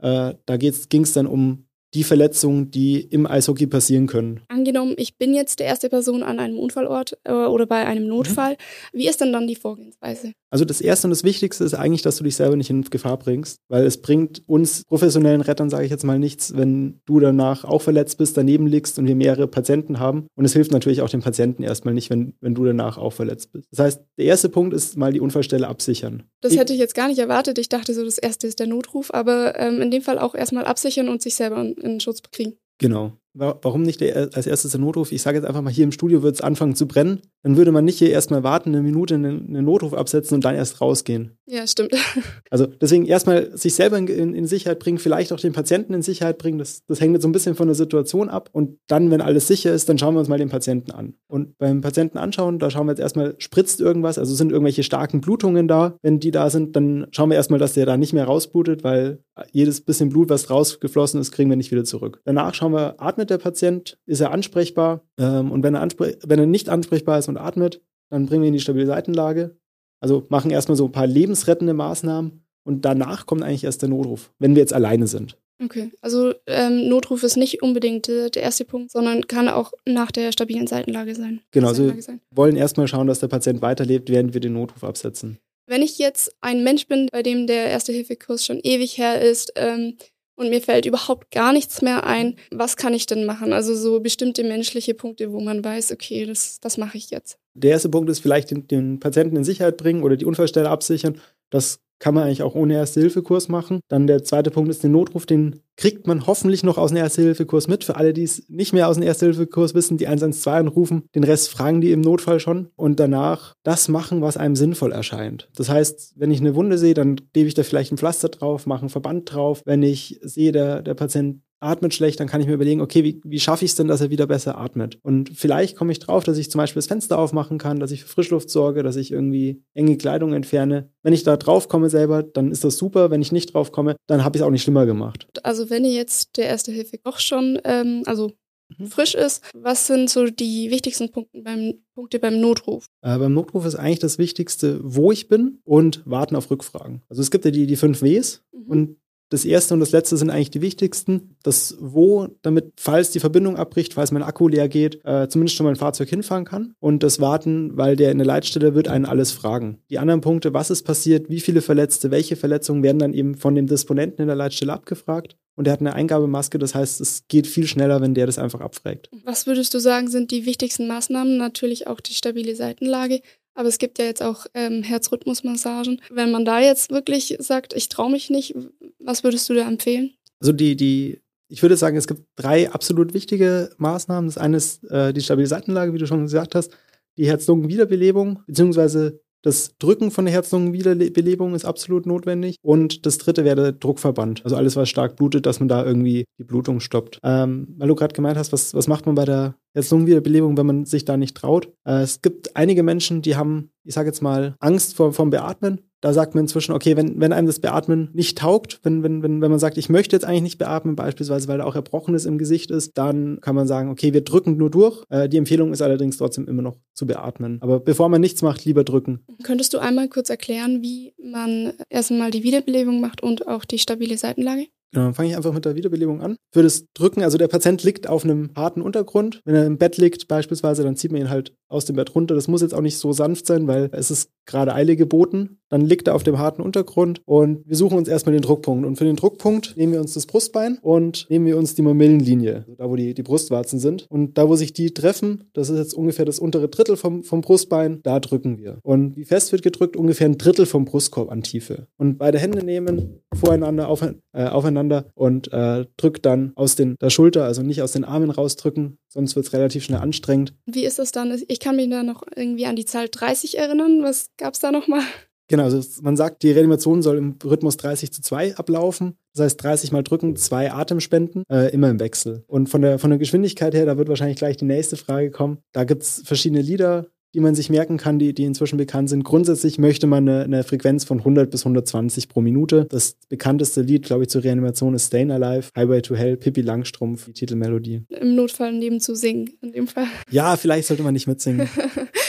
äh, 0.00 0.34
da 0.46 0.56
ging 0.56 1.02
es 1.02 1.12
dann 1.12 1.26
um 1.26 1.66
die 1.94 2.04
Verletzungen, 2.04 2.70
die 2.70 3.00
im 3.00 3.26
Eishockey 3.26 3.66
passieren 3.66 4.06
können. 4.06 4.40
Angenommen, 4.48 4.94
ich 4.98 5.16
bin 5.16 5.34
jetzt 5.34 5.58
die 5.58 5.64
erste 5.64 5.88
Person 5.88 6.22
an 6.22 6.38
einem 6.38 6.58
Unfallort 6.58 7.18
äh, 7.24 7.32
oder 7.32 7.66
bei 7.66 7.86
einem. 7.86 8.10
Notfall. 8.10 8.52
Mhm. 8.52 8.98
Wie 8.98 9.08
ist 9.08 9.20
denn 9.20 9.32
dann 9.32 9.46
die 9.46 9.56
Vorgehensweise? 9.56 10.32
Also 10.50 10.64
das 10.64 10.80
Erste 10.80 11.06
und 11.06 11.10
das 11.10 11.22
Wichtigste 11.22 11.64
ist 11.64 11.74
eigentlich, 11.74 12.02
dass 12.02 12.16
du 12.16 12.24
dich 12.24 12.34
selber 12.34 12.56
nicht 12.56 12.70
in 12.70 12.82
Gefahr 12.82 13.18
bringst, 13.18 13.58
weil 13.68 13.86
es 13.86 14.02
bringt 14.02 14.42
uns 14.46 14.84
professionellen 14.84 15.40
Rettern, 15.40 15.70
sage 15.70 15.84
ich 15.84 15.90
jetzt 15.90 16.04
mal, 16.04 16.18
nichts, 16.18 16.56
wenn 16.56 17.00
du 17.06 17.20
danach 17.20 17.64
auch 17.64 17.82
verletzt 17.82 18.18
bist, 18.18 18.36
daneben 18.36 18.66
liegst 18.66 18.98
und 18.98 19.06
wir 19.06 19.14
mehrere 19.14 19.46
Patienten 19.46 20.00
haben. 20.00 20.26
Und 20.34 20.44
es 20.44 20.52
hilft 20.52 20.72
natürlich 20.72 21.02
auch 21.02 21.08
dem 21.08 21.22
Patienten 21.22 21.62
erstmal 21.62 21.94
nicht, 21.94 22.10
wenn, 22.10 22.34
wenn 22.40 22.54
du 22.54 22.64
danach 22.64 22.98
auch 22.98 23.12
verletzt 23.12 23.52
bist. 23.52 23.68
Das 23.70 23.78
heißt, 23.78 24.00
der 24.18 24.24
erste 24.24 24.48
Punkt 24.48 24.74
ist 24.74 24.96
mal 24.96 25.12
die 25.12 25.20
Unfallstelle 25.20 25.68
absichern. 25.68 26.24
Das 26.40 26.56
hätte 26.56 26.72
ich 26.72 26.80
jetzt 26.80 26.94
gar 26.94 27.08
nicht 27.08 27.18
erwartet. 27.18 27.58
Ich 27.58 27.68
dachte 27.68 27.94
so, 27.94 28.04
das 28.04 28.18
Erste 28.18 28.46
ist 28.46 28.58
der 28.58 28.66
Notruf, 28.66 29.14
aber 29.14 29.58
ähm, 29.58 29.80
in 29.80 29.90
dem 29.90 30.02
Fall 30.02 30.18
auch 30.18 30.34
erstmal 30.34 30.64
absichern 30.64 31.08
und 31.08 31.22
sich 31.22 31.36
selber 31.36 31.64
in 31.80 32.00
Schutz 32.00 32.22
kriegen. 32.22 32.54
Genau. 32.78 33.12
Warum 33.32 33.82
nicht 33.82 34.00
der, 34.00 34.30
als 34.34 34.48
erstes 34.48 34.72
der 34.72 34.80
Notruf? 34.80 35.12
Ich 35.12 35.22
sage 35.22 35.38
jetzt 35.38 35.46
einfach 35.46 35.62
mal, 35.62 35.72
hier 35.72 35.84
im 35.84 35.92
Studio 35.92 36.24
wird 36.24 36.34
es 36.34 36.40
anfangen 36.40 36.74
zu 36.74 36.88
brennen. 36.88 37.20
Dann 37.44 37.56
würde 37.56 37.70
man 37.70 37.84
nicht 37.84 37.98
hier 37.98 38.10
erstmal 38.10 38.42
warten, 38.42 38.70
eine 38.70 38.82
Minute 38.82 39.14
einen, 39.14 39.46
einen 39.48 39.64
Notruf 39.64 39.94
absetzen 39.94 40.34
und 40.34 40.44
dann 40.44 40.56
erst 40.56 40.80
rausgehen. 40.80 41.38
Ja, 41.46 41.66
stimmt. 41.66 41.94
Also 42.50 42.66
deswegen 42.66 43.06
erstmal 43.06 43.56
sich 43.56 43.74
selber 43.76 43.96
in, 43.96 44.08
in, 44.08 44.34
in, 44.34 44.46
Sicherheit 44.46 44.80
bringen, 44.80 44.98
vielleicht 44.98 45.32
auch 45.32 45.38
den 45.38 45.52
Patienten 45.52 45.94
in 45.94 46.02
Sicherheit 46.02 46.36
bringen. 46.36 46.58
Das, 46.58 46.84
das 46.86 47.00
hängt 47.00 47.12
jetzt 47.12 47.22
so 47.22 47.28
ein 47.28 47.32
bisschen 47.32 47.54
von 47.54 47.68
der 47.68 47.76
Situation 47.76 48.28
ab. 48.28 48.48
Und 48.52 48.78
dann, 48.88 49.12
wenn 49.12 49.20
alles 49.20 49.46
sicher 49.46 49.72
ist, 49.72 49.88
dann 49.88 49.96
schauen 49.96 50.14
wir 50.14 50.18
uns 50.18 50.28
mal 50.28 50.38
den 50.38 50.48
Patienten 50.48 50.90
an. 50.90 51.14
Und 51.28 51.56
beim 51.58 51.80
Patienten 51.80 52.18
anschauen, 52.18 52.58
da 52.58 52.68
schauen 52.70 52.86
wir 52.86 52.92
jetzt 52.92 53.00
erstmal, 53.00 53.36
spritzt 53.38 53.80
irgendwas, 53.80 54.18
also 54.18 54.34
sind 54.34 54.50
irgendwelche 54.50 54.82
starken 54.82 55.20
Blutungen 55.20 55.68
da. 55.68 55.96
Wenn 56.02 56.18
die 56.18 56.32
da 56.32 56.50
sind, 56.50 56.74
dann 56.74 57.06
schauen 57.12 57.30
wir 57.30 57.36
erstmal, 57.36 57.60
dass 57.60 57.74
der 57.74 57.86
da 57.86 57.96
nicht 57.96 58.12
mehr 58.12 58.24
rausblutet, 58.24 58.82
weil 58.82 59.20
jedes 59.50 59.80
bisschen 59.80 60.08
Blut, 60.08 60.28
was 60.28 60.50
rausgeflossen 60.50 61.20
ist, 61.20 61.32
kriegen 61.32 61.50
wir 61.50 61.56
nicht 61.56 61.70
wieder 61.70 61.84
zurück. 61.84 62.20
Danach 62.24 62.54
schauen 62.54 62.72
wir, 62.72 63.00
atmet 63.00 63.30
der 63.30 63.38
Patient, 63.38 63.98
ist 64.06 64.20
er 64.20 64.32
ansprechbar? 64.32 65.02
Ähm, 65.18 65.50
und 65.50 65.62
wenn 65.62 65.74
er, 65.74 65.88
wenn 65.88 66.38
er 66.38 66.46
nicht 66.46 66.68
ansprechbar 66.68 67.18
ist 67.18 67.28
und 67.28 67.36
atmet, 67.36 67.82
dann 68.10 68.26
bringen 68.26 68.42
wir 68.42 68.48
ihn 68.48 68.54
in 68.54 68.58
die 68.58 68.60
stabile 68.60 68.86
Seitenlage. 68.86 69.56
Also 70.00 70.26
machen 70.28 70.50
erstmal 70.50 70.76
so 70.76 70.86
ein 70.86 70.92
paar 70.92 71.06
lebensrettende 71.06 71.74
Maßnahmen 71.74 72.44
und 72.64 72.84
danach 72.84 73.26
kommt 73.26 73.42
eigentlich 73.42 73.64
erst 73.64 73.82
der 73.82 73.88
Notruf, 73.88 74.32
wenn 74.38 74.54
wir 74.54 74.60
jetzt 74.60 74.72
alleine 74.72 75.06
sind. 75.06 75.36
Okay, 75.62 75.90
also 76.00 76.32
ähm, 76.46 76.88
Notruf 76.88 77.22
ist 77.22 77.36
nicht 77.36 77.62
unbedingt 77.62 78.08
äh, 78.08 78.30
der 78.30 78.42
erste 78.42 78.64
Punkt, 78.64 78.90
sondern 78.90 79.26
kann 79.26 79.48
auch 79.48 79.72
nach 79.86 80.10
der 80.10 80.32
stabilen 80.32 80.66
Seitenlage 80.66 81.14
sein. 81.14 81.42
Genau, 81.50 81.68
also 81.68 81.94
wir 81.94 82.18
wollen 82.30 82.56
erstmal 82.56 82.88
schauen, 82.88 83.06
dass 83.06 83.20
der 83.20 83.28
Patient 83.28 83.60
weiterlebt, 83.60 84.08
während 84.08 84.32
wir 84.32 84.40
den 84.40 84.54
Notruf 84.54 84.84
absetzen. 84.84 85.38
Wenn 85.70 85.82
ich 85.82 85.98
jetzt 85.98 86.34
ein 86.40 86.64
Mensch 86.64 86.88
bin, 86.88 87.06
bei 87.12 87.22
dem 87.22 87.46
der 87.46 87.66
Erste-Hilfe-Kurs 87.66 88.44
schon 88.44 88.58
ewig 88.58 88.98
her 88.98 89.20
ist 89.20 89.52
ähm, 89.54 89.98
und 90.34 90.50
mir 90.50 90.60
fällt 90.60 90.84
überhaupt 90.84 91.30
gar 91.30 91.52
nichts 91.52 91.80
mehr 91.80 92.04
ein, 92.04 92.34
was 92.50 92.76
kann 92.76 92.92
ich 92.92 93.06
denn 93.06 93.24
machen? 93.24 93.52
Also 93.52 93.76
so 93.76 94.00
bestimmte 94.00 94.42
menschliche 94.42 94.94
Punkte, 94.94 95.30
wo 95.30 95.38
man 95.38 95.62
weiß, 95.62 95.92
okay, 95.92 96.26
das, 96.26 96.58
das 96.58 96.76
mache 96.76 96.98
ich 96.98 97.10
jetzt. 97.10 97.38
Der 97.54 97.70
erste 97.70 97.88
Punkt 97.88 98.10
ist 98.10 98.18
vielleicht 98.18 98.50
den, 98.50 98.66
den 98.66 98.98
Patienten 98.98 99.36
in 99.36 99.44
Sicherheit 99.44 99.76
bringen 99.76 100.02
oder 100.02 100.16
die 100.16 100.24
Unfallstelle 100.24 100.68
absichern. 100.68 101.20
Das 101.50 101.78
kann 102.00 102.14
man 102.14 102.24
eigentlich 102.24 102.42
auch 102.42 102.54
ohne 102.54 102.74
Erste-Hilfe-Kurs 102.74 103.48
machen. 103.48 103.80
Dann 103.88 104.06
der 104.06 104.24
zweite 104.24 104.50
Punkt 104.50 104.70
ist 104.70 104.82
den 104.82 104.92
Notruf, 104.92 105.26
den 105.26 105.60
kriegt 105.76 106.06
man 106.06 106.26
hoffentlich 106.26 106.62
noch 106.64 106.78
aus 106.78 106.90
dem 106.90 106.96
Erste-Hilfe-Kurs 106.96 107.68
mit. 107.68 107.84
Für 107.84 107.96
alle, 107.96 108.12
die 108.12 108.24
es 108.24 108.48
nicht 108.48 108.72
mehr 108.72 108.88
aus 108.88 108.96
dem 108.96 109.04
Erste-Hilfe-Kurs 109.04 109.74
wissen, 109.74 109.98
die 109.98 110.08
112 110.08 110.56
anrufen, 110.56 111.04
den 111.14 111.24
Rest 111.24 111.50
fragen 111.50 111.80
die 111.80 111.92
im 111.92 112.00
Notfall 112.00 112.40
schon 112.40 112.68
und 112.74 112.98
danach 112.98 113.54
das 113.62 113.88
machen, 113.88 114.22
was 114.22 114.36
einem 114.36 114.56
sinnvoll 114.56 114.92
erscheint. 114.92 115.48
Das 115.54 115.68
heißt, 115.68 116.14
wenn 116.16 116.30
ich 116.30 116.40
eine 116.40 116.54
Wunde 116.54 116.78
sehe, 116.78 116.94
dann 116.94 117.16
gebe 117.32 117.48
ich 117.48 117.54
da 117.54 117.62
vielleicht 117.62 117.92
ein 117.92 117.98
Pflaster 117.98 118.30
drauf, 118.30 118.66
mache 118.66 118.80
einen 118.80 118.88
Verband 118.88 119.32
drauf. 119.32 119.62
Wenn 119.64 119.82
ich 119.82 120.18
sehe, 120.22 120.52
der, 120.52 120.82
der 120.82 120.94
Patient 120.94 121.40
atmet 121.60 121.94
schlecht, 121.94 122.18
dann 122.18 122.26
kann 122.26 122.40
ich 122.40 122.46
mir 122.46 122.54
überlegen, 122.54 122.80
okay, 122.80 123.04
wie, 123.04 123.20
wie 123.24 123.40
schaffe 123.40 123.64
ich 123.64 123.72
es 123.72 123.74
denn, 123.74 123.88
dass 123.88 124.00
er 124.00 124.10
wieder 124.10 124.26
besser 124.26 124.58
atmet? 124.58 124.98
Und 125.02 125.30
vielleicht 125.34 125.76
komme 125.76 125.92
ich 125.92 125.98
drauf, 125.98 126.24
dass 126.24 126.38
ich 126.38 126.50
zum 126.50 126.58
Beispiel 126.58 126.80
das 126.80 126.86
Fenster 126.86 127.18
aufmachen 127.18 127.58
kann, 127.58 127.80
dass 127.80 127.90
ich 127.90 128.02
für 128.02 128.08
Frischluft 128.08 128.50
sorge, 128.50 128.82
dass 128.82 128.96
ich 128.96 129.12
irgendwie 129.12 129.62
enge 129.74 129.96
Kleidung 129.96 130.32
entferne. 130.32 130.90
Wenn 131.02 131.12
ich 131.12 131.22
da 131.22 131.36
drauf 131.36 131.68
komme 131.68 131.90
selber, 131.90 132.22
dann 132.22 132.50
ist 132.50 132.64
das 132.64 132.78
super. 132.78 133.10
Wenn 133.10 133.22
ich 133.22 133.32
nicht 133.32 133.54
drauf 133.54 133.72
komme, 133.72 133.96
dann 134.06 134.24
habe 134.24 134.36
ich 134.36 134.40
es 134.40 134.46
auch 134.46 134.50
nicht 134.50 134.62
schlimmer 134.62 134.86
gemacht. 134.86 135.28
Also 135.42 135.70
wenn 135.70 135.84
ihr 135.84 135.92
jetzt 135.92 136.36
der 136.36 136.46
Erste 136.46 136.72
Hilfe 136.72 136.98
doch 137.02 137.18
schon, 137.18 137.58
ähm, 137.64 138.02
also 138.06 138.32
mhm. 138.78 138.86
frisch 138.86 139.14
ist, 139.14 139.44
was 139.54 139.86
sind 139.86 140.08
so 140.08 140.26
die 140.26 140.70
wichtigsten 140.70 141.10
Punkte 141.10 141.42
beim, 141.42 141.74
Punkte 141.94 142.18
beim 142.18 142.40
Notruf? 142.40 142.86
Äh, 143.02 143.18
beim 143.18 143.34
Notruf 143.34 143.66
ist 143.66 143.74
eigentlich 143.74 143.98
das 143.98 144.18
Wichtigste, 144.18 144.80
wo 144.82 145.12
ich 145.12 145.28
bin 145.28 145.60
und 145.64 146.02
warten 146.06 146.36
auf 146.36 146.50
Rückfragen. 146.50 147.02
Also 147.08 147.22
es 147.22 147.30
gibt 147.30 147.44
ja 147.44 147.50
die, 147.50 147.66
die 147.66 147.76
fünf 147.76 148.02
Ws 148.02 148.42
mhm. 148.52 148.70
und 148.70 148.96
das 149.30 149.44
erste 149.44 149.74
und 149.74 149.80
das 149.80 149.92
letzte 149.92 150.16
sind 150.16 150.28
eigentlich 150.28 150.50
die 150.50 150.60
wichtigsten. 150.60 151.36
Das 151.42 151.76
Wo, 151.80 152.28
damit, 152.42 152.72
falls 152.76 153.12
die 153.12 153.20
Verbindung 153.20 153.56
abbricht, 153.56 153.94
falls 153.94 154.10
mein 154.10 154.24
Akku 154.24 154.48
leer 154.48 154.68
geht, 154.68 155.00
äh, 155.04 155.28
zumindest 155.28 155.56
schon 155.56 155.66
mein 155.66 155.76
Fahrzeug 155.76 156.08
hinfahren 156.08 156.44
kann. 156.44 156.74
Und 156.80 157.02
das 157.02 157.20
Warten, 157.20 157.76
weil 157.76 157.94
der 157.96 158.10
in 158.10 158.18
der 158.18 158.26
Leitstelle 158.26 158.74
wird 158.74 158.88
einen 158.88 159.06
alles 159.06 159.30
fragen. 159.30 159.78
Die 159.88 160.00
anderen 160.00 160.20
Punkte, 160.20 160.52
was 160.52 160.70
ist 160.70 160.82
passiert, 160.82 161.30
wie 161.30 161.40
viele 161.40 161.62
Verletzte, 161.62 162.10
welche 162.10 162.34
Verletzungen, 162.36 162.82
werden 162.82 162.98
dann 162.98 163.14
eben 163.14 163.36
von 163.36 163.54
dem 163.54 163.68
Disponenten 163.68 164.22
in 164.22 164.26
der 164.26 164.36
Leitstelle 164.36 164.72
abgefragt. 164.72 165.36
Und 165.54 165.66
er 165.66 165.74
hat 165.74 165.80
eine 165.80 165.94
Eingabemaske, 165.94 166.58
das 166.58 166.74
heißt, 166.74 167.00
es 167.00 167.28
geht 167.28 167.46
viel 167.46 167.66
schneller, 167.66 168.00
wenn 168.00 168.14
der 168.14 168.26
das 168.26 168.38
einfach 168.38 168.60
abfragt. 168.60 169.10
Was 169.24 169.46
würdest 169.46 169.74
du 169.74 169.78
sagen, 169.78 170.08
sind 170.08 170.30
die 170.30 170.46
wichtigsten 170.46 170.88
Maßnahmen? 170.88 171.36
Natürlich 171.36 171.86
auch 171.86 172.00
die 172.00 172.14
stabile 172.14 172.56
Seitenlage. 172.56 173.20
Aber 173.54 173.68
es 173.68 173.78
gibt 173.78 173.98
ja 173.98 174.04
jetzt 174.04 174.22
auch 174.22 174.46
ähm, 174.54 174.82
Herzrhythmusmassagen. 174.82 176.00
Wenn 176.10 176.30
man 176.30 176.44
da 176.44 176.60
jetzt 176.60 176.90
wirklich 176.90 177.36
sagt, 177.40 177.72
ich 177.74 177.88
traue 177.88 178.10
mich 178.10 178.30
nicht, 178.30 178.54
was 178.98 179.24
würdest 179.24 179.48
du 179.48 179.54
da 179.54 179.66
empfehlen? 179.66 180.14
Also 180.40 180.52
die, 180.52 180.76
die, 180.76 181.20
ich 181.48 181.62
würde 181.62 181.76
sagen, 181.76 181.96
es 181.96 182.06
gibt 182.06 182.22
drei 182.36 182.70
absolut 182.70 183.12
wichtige 183.12 183.70
Maßnahmen. 183.76 184.28
Das 184.28 184.38
eine 184.38 184.56
ist 184.56 184.84
äh, 184.90 185.12
die 185.12 185.20
stabile 185.20 185.46
Seitenlage, 185.46 185.92
wie 185.92 185.98
du 185.98 186.06
schon 186.06 186.22
gesagt 186.22 186.54
hast, 186.54 186.70
die 187.18 187.26
Herz-Lungen-Wiederbelebung, 187.26 188.42
beziehungsweise 188.46 189.20
das 189.42 189.76
Drücken 189.78 190.10
von 190.10 190.24
der 190.26 190.34
Herz-Lungen-Wiederbelebung 190.34 191.54
ist 191.54 191.64
absolut 191.64 192.06
notwendig. 192.06 192.56
Und 192.62 193.06
das 193.06 193.18
dritte 193.18 193.44
wäre 193.44 193.56
der 193.56 193.72
Druckverband. 193.72 194.44
Also 194.44 194.56
alles, 194.56 194.76
was 194.76 194.88
stark 194.88 195.16
blutet, 195.16 195.46
dass 195.46 195.60
man 195.60 195.68
da 195.68 195.84
irgendwie 195.84 196.24
die 196.38 196.44
Blutung 196.44 196.80
stoppt. 196.80 197.18
Ähm, 197.22 197.74
weil 197.78 197.88
du 197.88 197.94
gerade 197.94 198.14
gemeint 198.14 198.36
hast, 198.36 198.52
was, 198.52 198.74
was 198.74 198.88
macht 198.88 199.06
man 199.06 199.14
bei 199.14 199.24
der 199.24 199.54
Herz-Lungen-Wiederbelebung, 199.74 200.56
wenn 200.56 200.66
man 200.66 200.84
sich 200.84 201.04
da 201.04 201.16
nicht 201.16 201.36
traut? 201.36 201.72
Äh, 201.84 202.02
es 202.02 202.22
gibt 202.22 202.56
einige 202.56 202.82
Menschen, 202.82 203.22
die 203.22 203.36
haben, 203.36 203.70
ich 203.84 203.94
sage 203.94 204.08
jetzt 204.08 204.22
mal, 204.22 204.54
Angst 204.60 204.96
vor, 204.96 205.12
vom 205.12 205.30
Beatmen 205.30 205.80
da 206.00 206.12
sagt 206.12 206.34
man 206.34 206.44
inzwischen, 206.44 206.72
okay, 206.72 206.96
wenn, 206.96 207.20
wenn 207.20 207.32
einem 207.32 207.46
das 207.46 207.60
Beatmen 207.60 208.10
nicht 208.12 208.38
taugt, 208.38 208.80
wenn, 208.82 209.02
wenn, 209.02 209.22
wenn, 209.22 209.40
wenn 209.40 209.50
man 209.50 209.58
sagt, 209.58 209.76
ich 209.78 209.88
möchte 209.88 210.16
jetzt 210.16 210.24
eigentlich 210.24 210.42
nicht 210.42 210.58
beatmen, 210.58 210.96
beispielsweise 210.96 211.48
weil 211.48 211.58
da 211.58 211.64
auch 211.64 211.74
Erbrochenes 211.74 212.24
im 212.24 212.38
Gesicht 212.38 212.70
ist, 212.70 212.96
dann 212.96 213.40
kann 213.40 213.54
man 213.54 213.66
sagen, 213.66 213.90
okay, 213.90 214.12
wir 214.12 214.22
drücken 214.22 214.56
nur 214.56 214.70
durch. 214.70 215.04
Äh, 215.10 215.28
die 215.28 215.36
Empfehlung 215.36 215.72
ist 215.72 215.82
allerdings 215.82 216.16
trotzdem 216.16 216.48
immer 216.48 216.62
noch 216.62 216.76
zu 216.94 217.06
beatmen. 217.06 217.58
Aber 217.60 217.80
bevor 217.80 218.08
man 218.08 218.20
nichts 218.20 218.42
macht, 218.42 218.64
lieber 218.64 218.84
drücken. 218.84 219.20
Könntest 219.42 219.74
du 219.74 219.78
einmal 219.78 220.08
kurz 220.08 220.30
erklären, 220.30 220.82
wie 220.82 221.14
man 221.22 221.72
erstmal 221.88 222.30
die 222.30 222.42
Wiederbelebung 222.42 223.00
macht 223.00 223.22
und 223.22 223.46
auch 223.46 223.64
die 223.64 223.78
stabile 223.78 224.16
Seitenlage? 224.16 224.66
Dann 224.92 225.14
fange 225.14 225.30
ich 225.30 225.36
einfach 225.36 225.52
mit 225.52 225.64
der 225.64 225.76
Wiederbelebung 225.76 226.20
an. 226.20 226.36
Für 226.52 226.62
das 226.62 226.86
Drücken, 226.94 227.22
also 227.22 227.38
der 227.38 227.48
Patient 227.48 227.82
liegt 227.82 228.08
auf 228.08 228.24
einem 228.24 228.50
harten 228.56 228.82
Untergrund. 228.82 229.40
Wenn 229.44 229.54
er 229.54 229.66
im 229.66 229.78
Bett 229.78 229.96
liegt 229.96 230.28
beispielsweise, 230.28 230.82
dann 230.82 230.96
zieht 230.96 231.12
man 231.12 231.20
ihn 231.20 231.30
halt 231.30 231.54
aus 231.68 231.84
dem 231.84 231.96
Bett 231.96 232.14
runter. 232.14 232.34
Das 232.34 232.48
muss 232.48 232.62
jetzt 232.62 232.74
auch 232.74 232.80
nicht 232.80 232.98
so 232.98 233.12
sanft 233.12 233.46
sein, 233.46 233.66
weil 233.66 233.88
es 233.92 234.10
ist 234.10 234.30
gerade 234.46 234.74
Eile 234.74 234.96
geboten. 234.96 235.60
Dann 235.68 235.82
liegt 235.82 236.08
er 236.08 236.16
auf 236.16 236.24
dem 236.24 236.38
harten 236.38 236.62
Untergrund 236.62 237.22
und 237.24 237.66
wir 237.66 237.76
suchen 237.76 237.96
uns 237.96 238.08
erstmal 238.08 238.32
den 238.32 238.42
Druckpunkt. 238.42 238.84
Und 238.84 238.96
für 238.96 239.04
den 239.04 239.14
Druckpunkt 239.14 239.76
nehmen 239.76 239.92
wir 239.92 240.00
uns 240.00 240.14
das 240.14 240.26
Brustbein 240.26 240.78
und 240.82 241.26
nehmen 241.30 241.46
wir 241.46 241.56
uns 241.56 241.76
die 241.76 241.82
Mamillenlinie, 241.82 242.64
also 242.66 242.74
da 242.74 242.90
wo 242.90 242.96
die, 242.96 243.14
die 243.14 243.22
Brustwarzen 243.22 243.78
sind. 243.78 244.06
Und 244.10 244.36
da, 244.36 244.48
wo 244.48 244.56
sich 244.56 244.72
die 244.72 244.92
treffen, 244.92 245.44
das 245.52 245.70
ist 245.70 245.78
jetzt 245.78 245.94
ungefähr 245.94 246.24
das 246.24 246.40
untere 246.40 246.68
Drittel 246.68 246.96
vom, 246.96 247.22
vom 247.22 247.40
Brustbein, 247.40 248.00
da 248.02 248.18
drücken 248.18 248.58
wir. 248.58 248.78
Und 248.82 249.16
wie 249.16 249.24
fest 249.24 249.52
wird 249.52 249.62
gedrückt? 249.62 249.96
Ungefähr 249.96 250.28
ein 250.28 250.38
Drittel 250.38 250.66
vom 250.66 250.84
Brustkorb 250.84 251.30
an 251.30 251.42
Tiefe. 251.42 251.86
Und 251.96 252.18
beide 252.18 252.40
Hände 252.40 252.64
nehmen 252.64 253.20
voreinander, 253.32 253.88
auf, 253.88 254.04
äh, 254.32 254.46
aufeinander 254.46 255.06
und 255.14 255.52
äh, 255.52 255.86
drückt 255.96 256.26
dann 256.26 256.52
aus 256.54 256.76
den, 256.76 256.96
der 257.00 257.10
Schulter, 257.10 257.44
also 257.44 257.62
nicht 257.62 257.82
aus 257.82 257.92
den 257.92 258.04
Armen 258.04 258.30
rausdrücken, 258.30 258.98
sonst 259.08 259.36
wird 259.36 259.46
es 259.46 259.52
relativ 259.52 259.84
schnell 259.84 260.00
anstrengend. 260.00 260.54
Wie 260.66 260.84
ist 260.84 260.98
das 260.98 261.12
dann? 261.12 261.36
Ich 261.48 261.60
kann 261.60 261.76
mich 261.76 261.90
da 261.90 262.02
noch 262.02 262.22
irgendwie 262.34 262.66
an 262.66 262.76
die 262.76 262.84
Zahl 262.84 263.08
30 263.08 263.58
erinnern. 263.58 264.02
Was 264.02 264.30
gab 264.36 264.54
es 264.54 264.60
da 264.60 264.72
nochmal? 264.72 265.02
Genau, 265.50 265.64
also 265.64 265.82
man 266.02 266.16
sagt, 266.16 266.44
die 266.44 266.52
Reanimation 266.52 267.02
soll 267.02 267.18
im 267.18 267.36
Rhythmus 267.42 267.76
30 267.76 268.12
zu 268.12 268.22
2 268.22 268.54
ablaufen. 268.54 269.16
Das 269.34 269.44
heißt, 269.44 269.64
30 269.64 269.90
mal 269.90 270.04
drücken, 270.04 270.36
zwei 270.36 270.70
Atemspenden, 270.70 271.42
äh, 271.50 271.72
immer 271.72 271.90
im 271.90 271.98
Wechsel. 271.98 272.44
Und 272.46 272.68
von 272.68 272.82
der, 272.82 273.00
von 273.00 273.10
der 273.10 273.18
Geschwindigkeit 273.18 273.74
her, 273.74 273.84
da 273.84 273.98
wird 273.98 274.08
wahrscheinlich 274.08 274.38
gleich 274.38 274.56
die 274.56 274.64
nächste 274.64 274.96
Frage 274.96 275.32
kommen. 275.32 275.58
Da 275.72 275.82
gibt's 275.82 276.22
verschiedene 276.24 276.62
Lieder, 276.62 277.06
die 277.34 277.40
man 277.40 277.54
sich 277.54 277.70
merken 277.70 277.96
kann, 277.96 278.18
die, 278.18 278.34
die 278.34 278.44
inzwischen 278.44 278.76
bekannt 278.76 279.08
sind. 279.08 279.24
Grundsätzlich 279.24 279.78
möchte 279.78 280.06
man 280.06 280.28
eine, 280.28 280.44
eine 280.44 280.64
Frequenz 280.64 281.04
von 281.04 281.18
100 281.18 281.50
bis 281.50 281.62
120 281.62 282.28
pro 282.28 282.40
Minute. 282.40 282.86
Das 282.90 283.16
bekannteste 283.28 283.82
Lied, 283.82 284.04
glaube 284.04 284.24
ich, 284.24 284.30
zur 284.30 284.42
Reanimation 284.42 284.94
ist 284.94 285.06
Stayin' 285.06 285.30
Alive, 285.30 285.68
Highway 285.76 286.02
to 286.02 286.16
Hell, 286.16 286.36
Pippi 286.36 286.62
Langstrumpf, 286.62 287.26
die 287.26 287.32
Titelmelodie. 287.32 288.02
Im 288.08 288.34
Notfall 288.34 288.72
neben 288.72 289.00
zu 289.00 289.14
singen, 289.14 289.48
in 289.62 289.72
dem 289.72 289.86
Fall. 289.86 290.06
Ja, 290.30 290.56
vielleicht 290.56 290.88
sollte 290.88 291.02
man 291.02 291.14
nicht 291.14 291.26
mitsingen. 291.26 291.68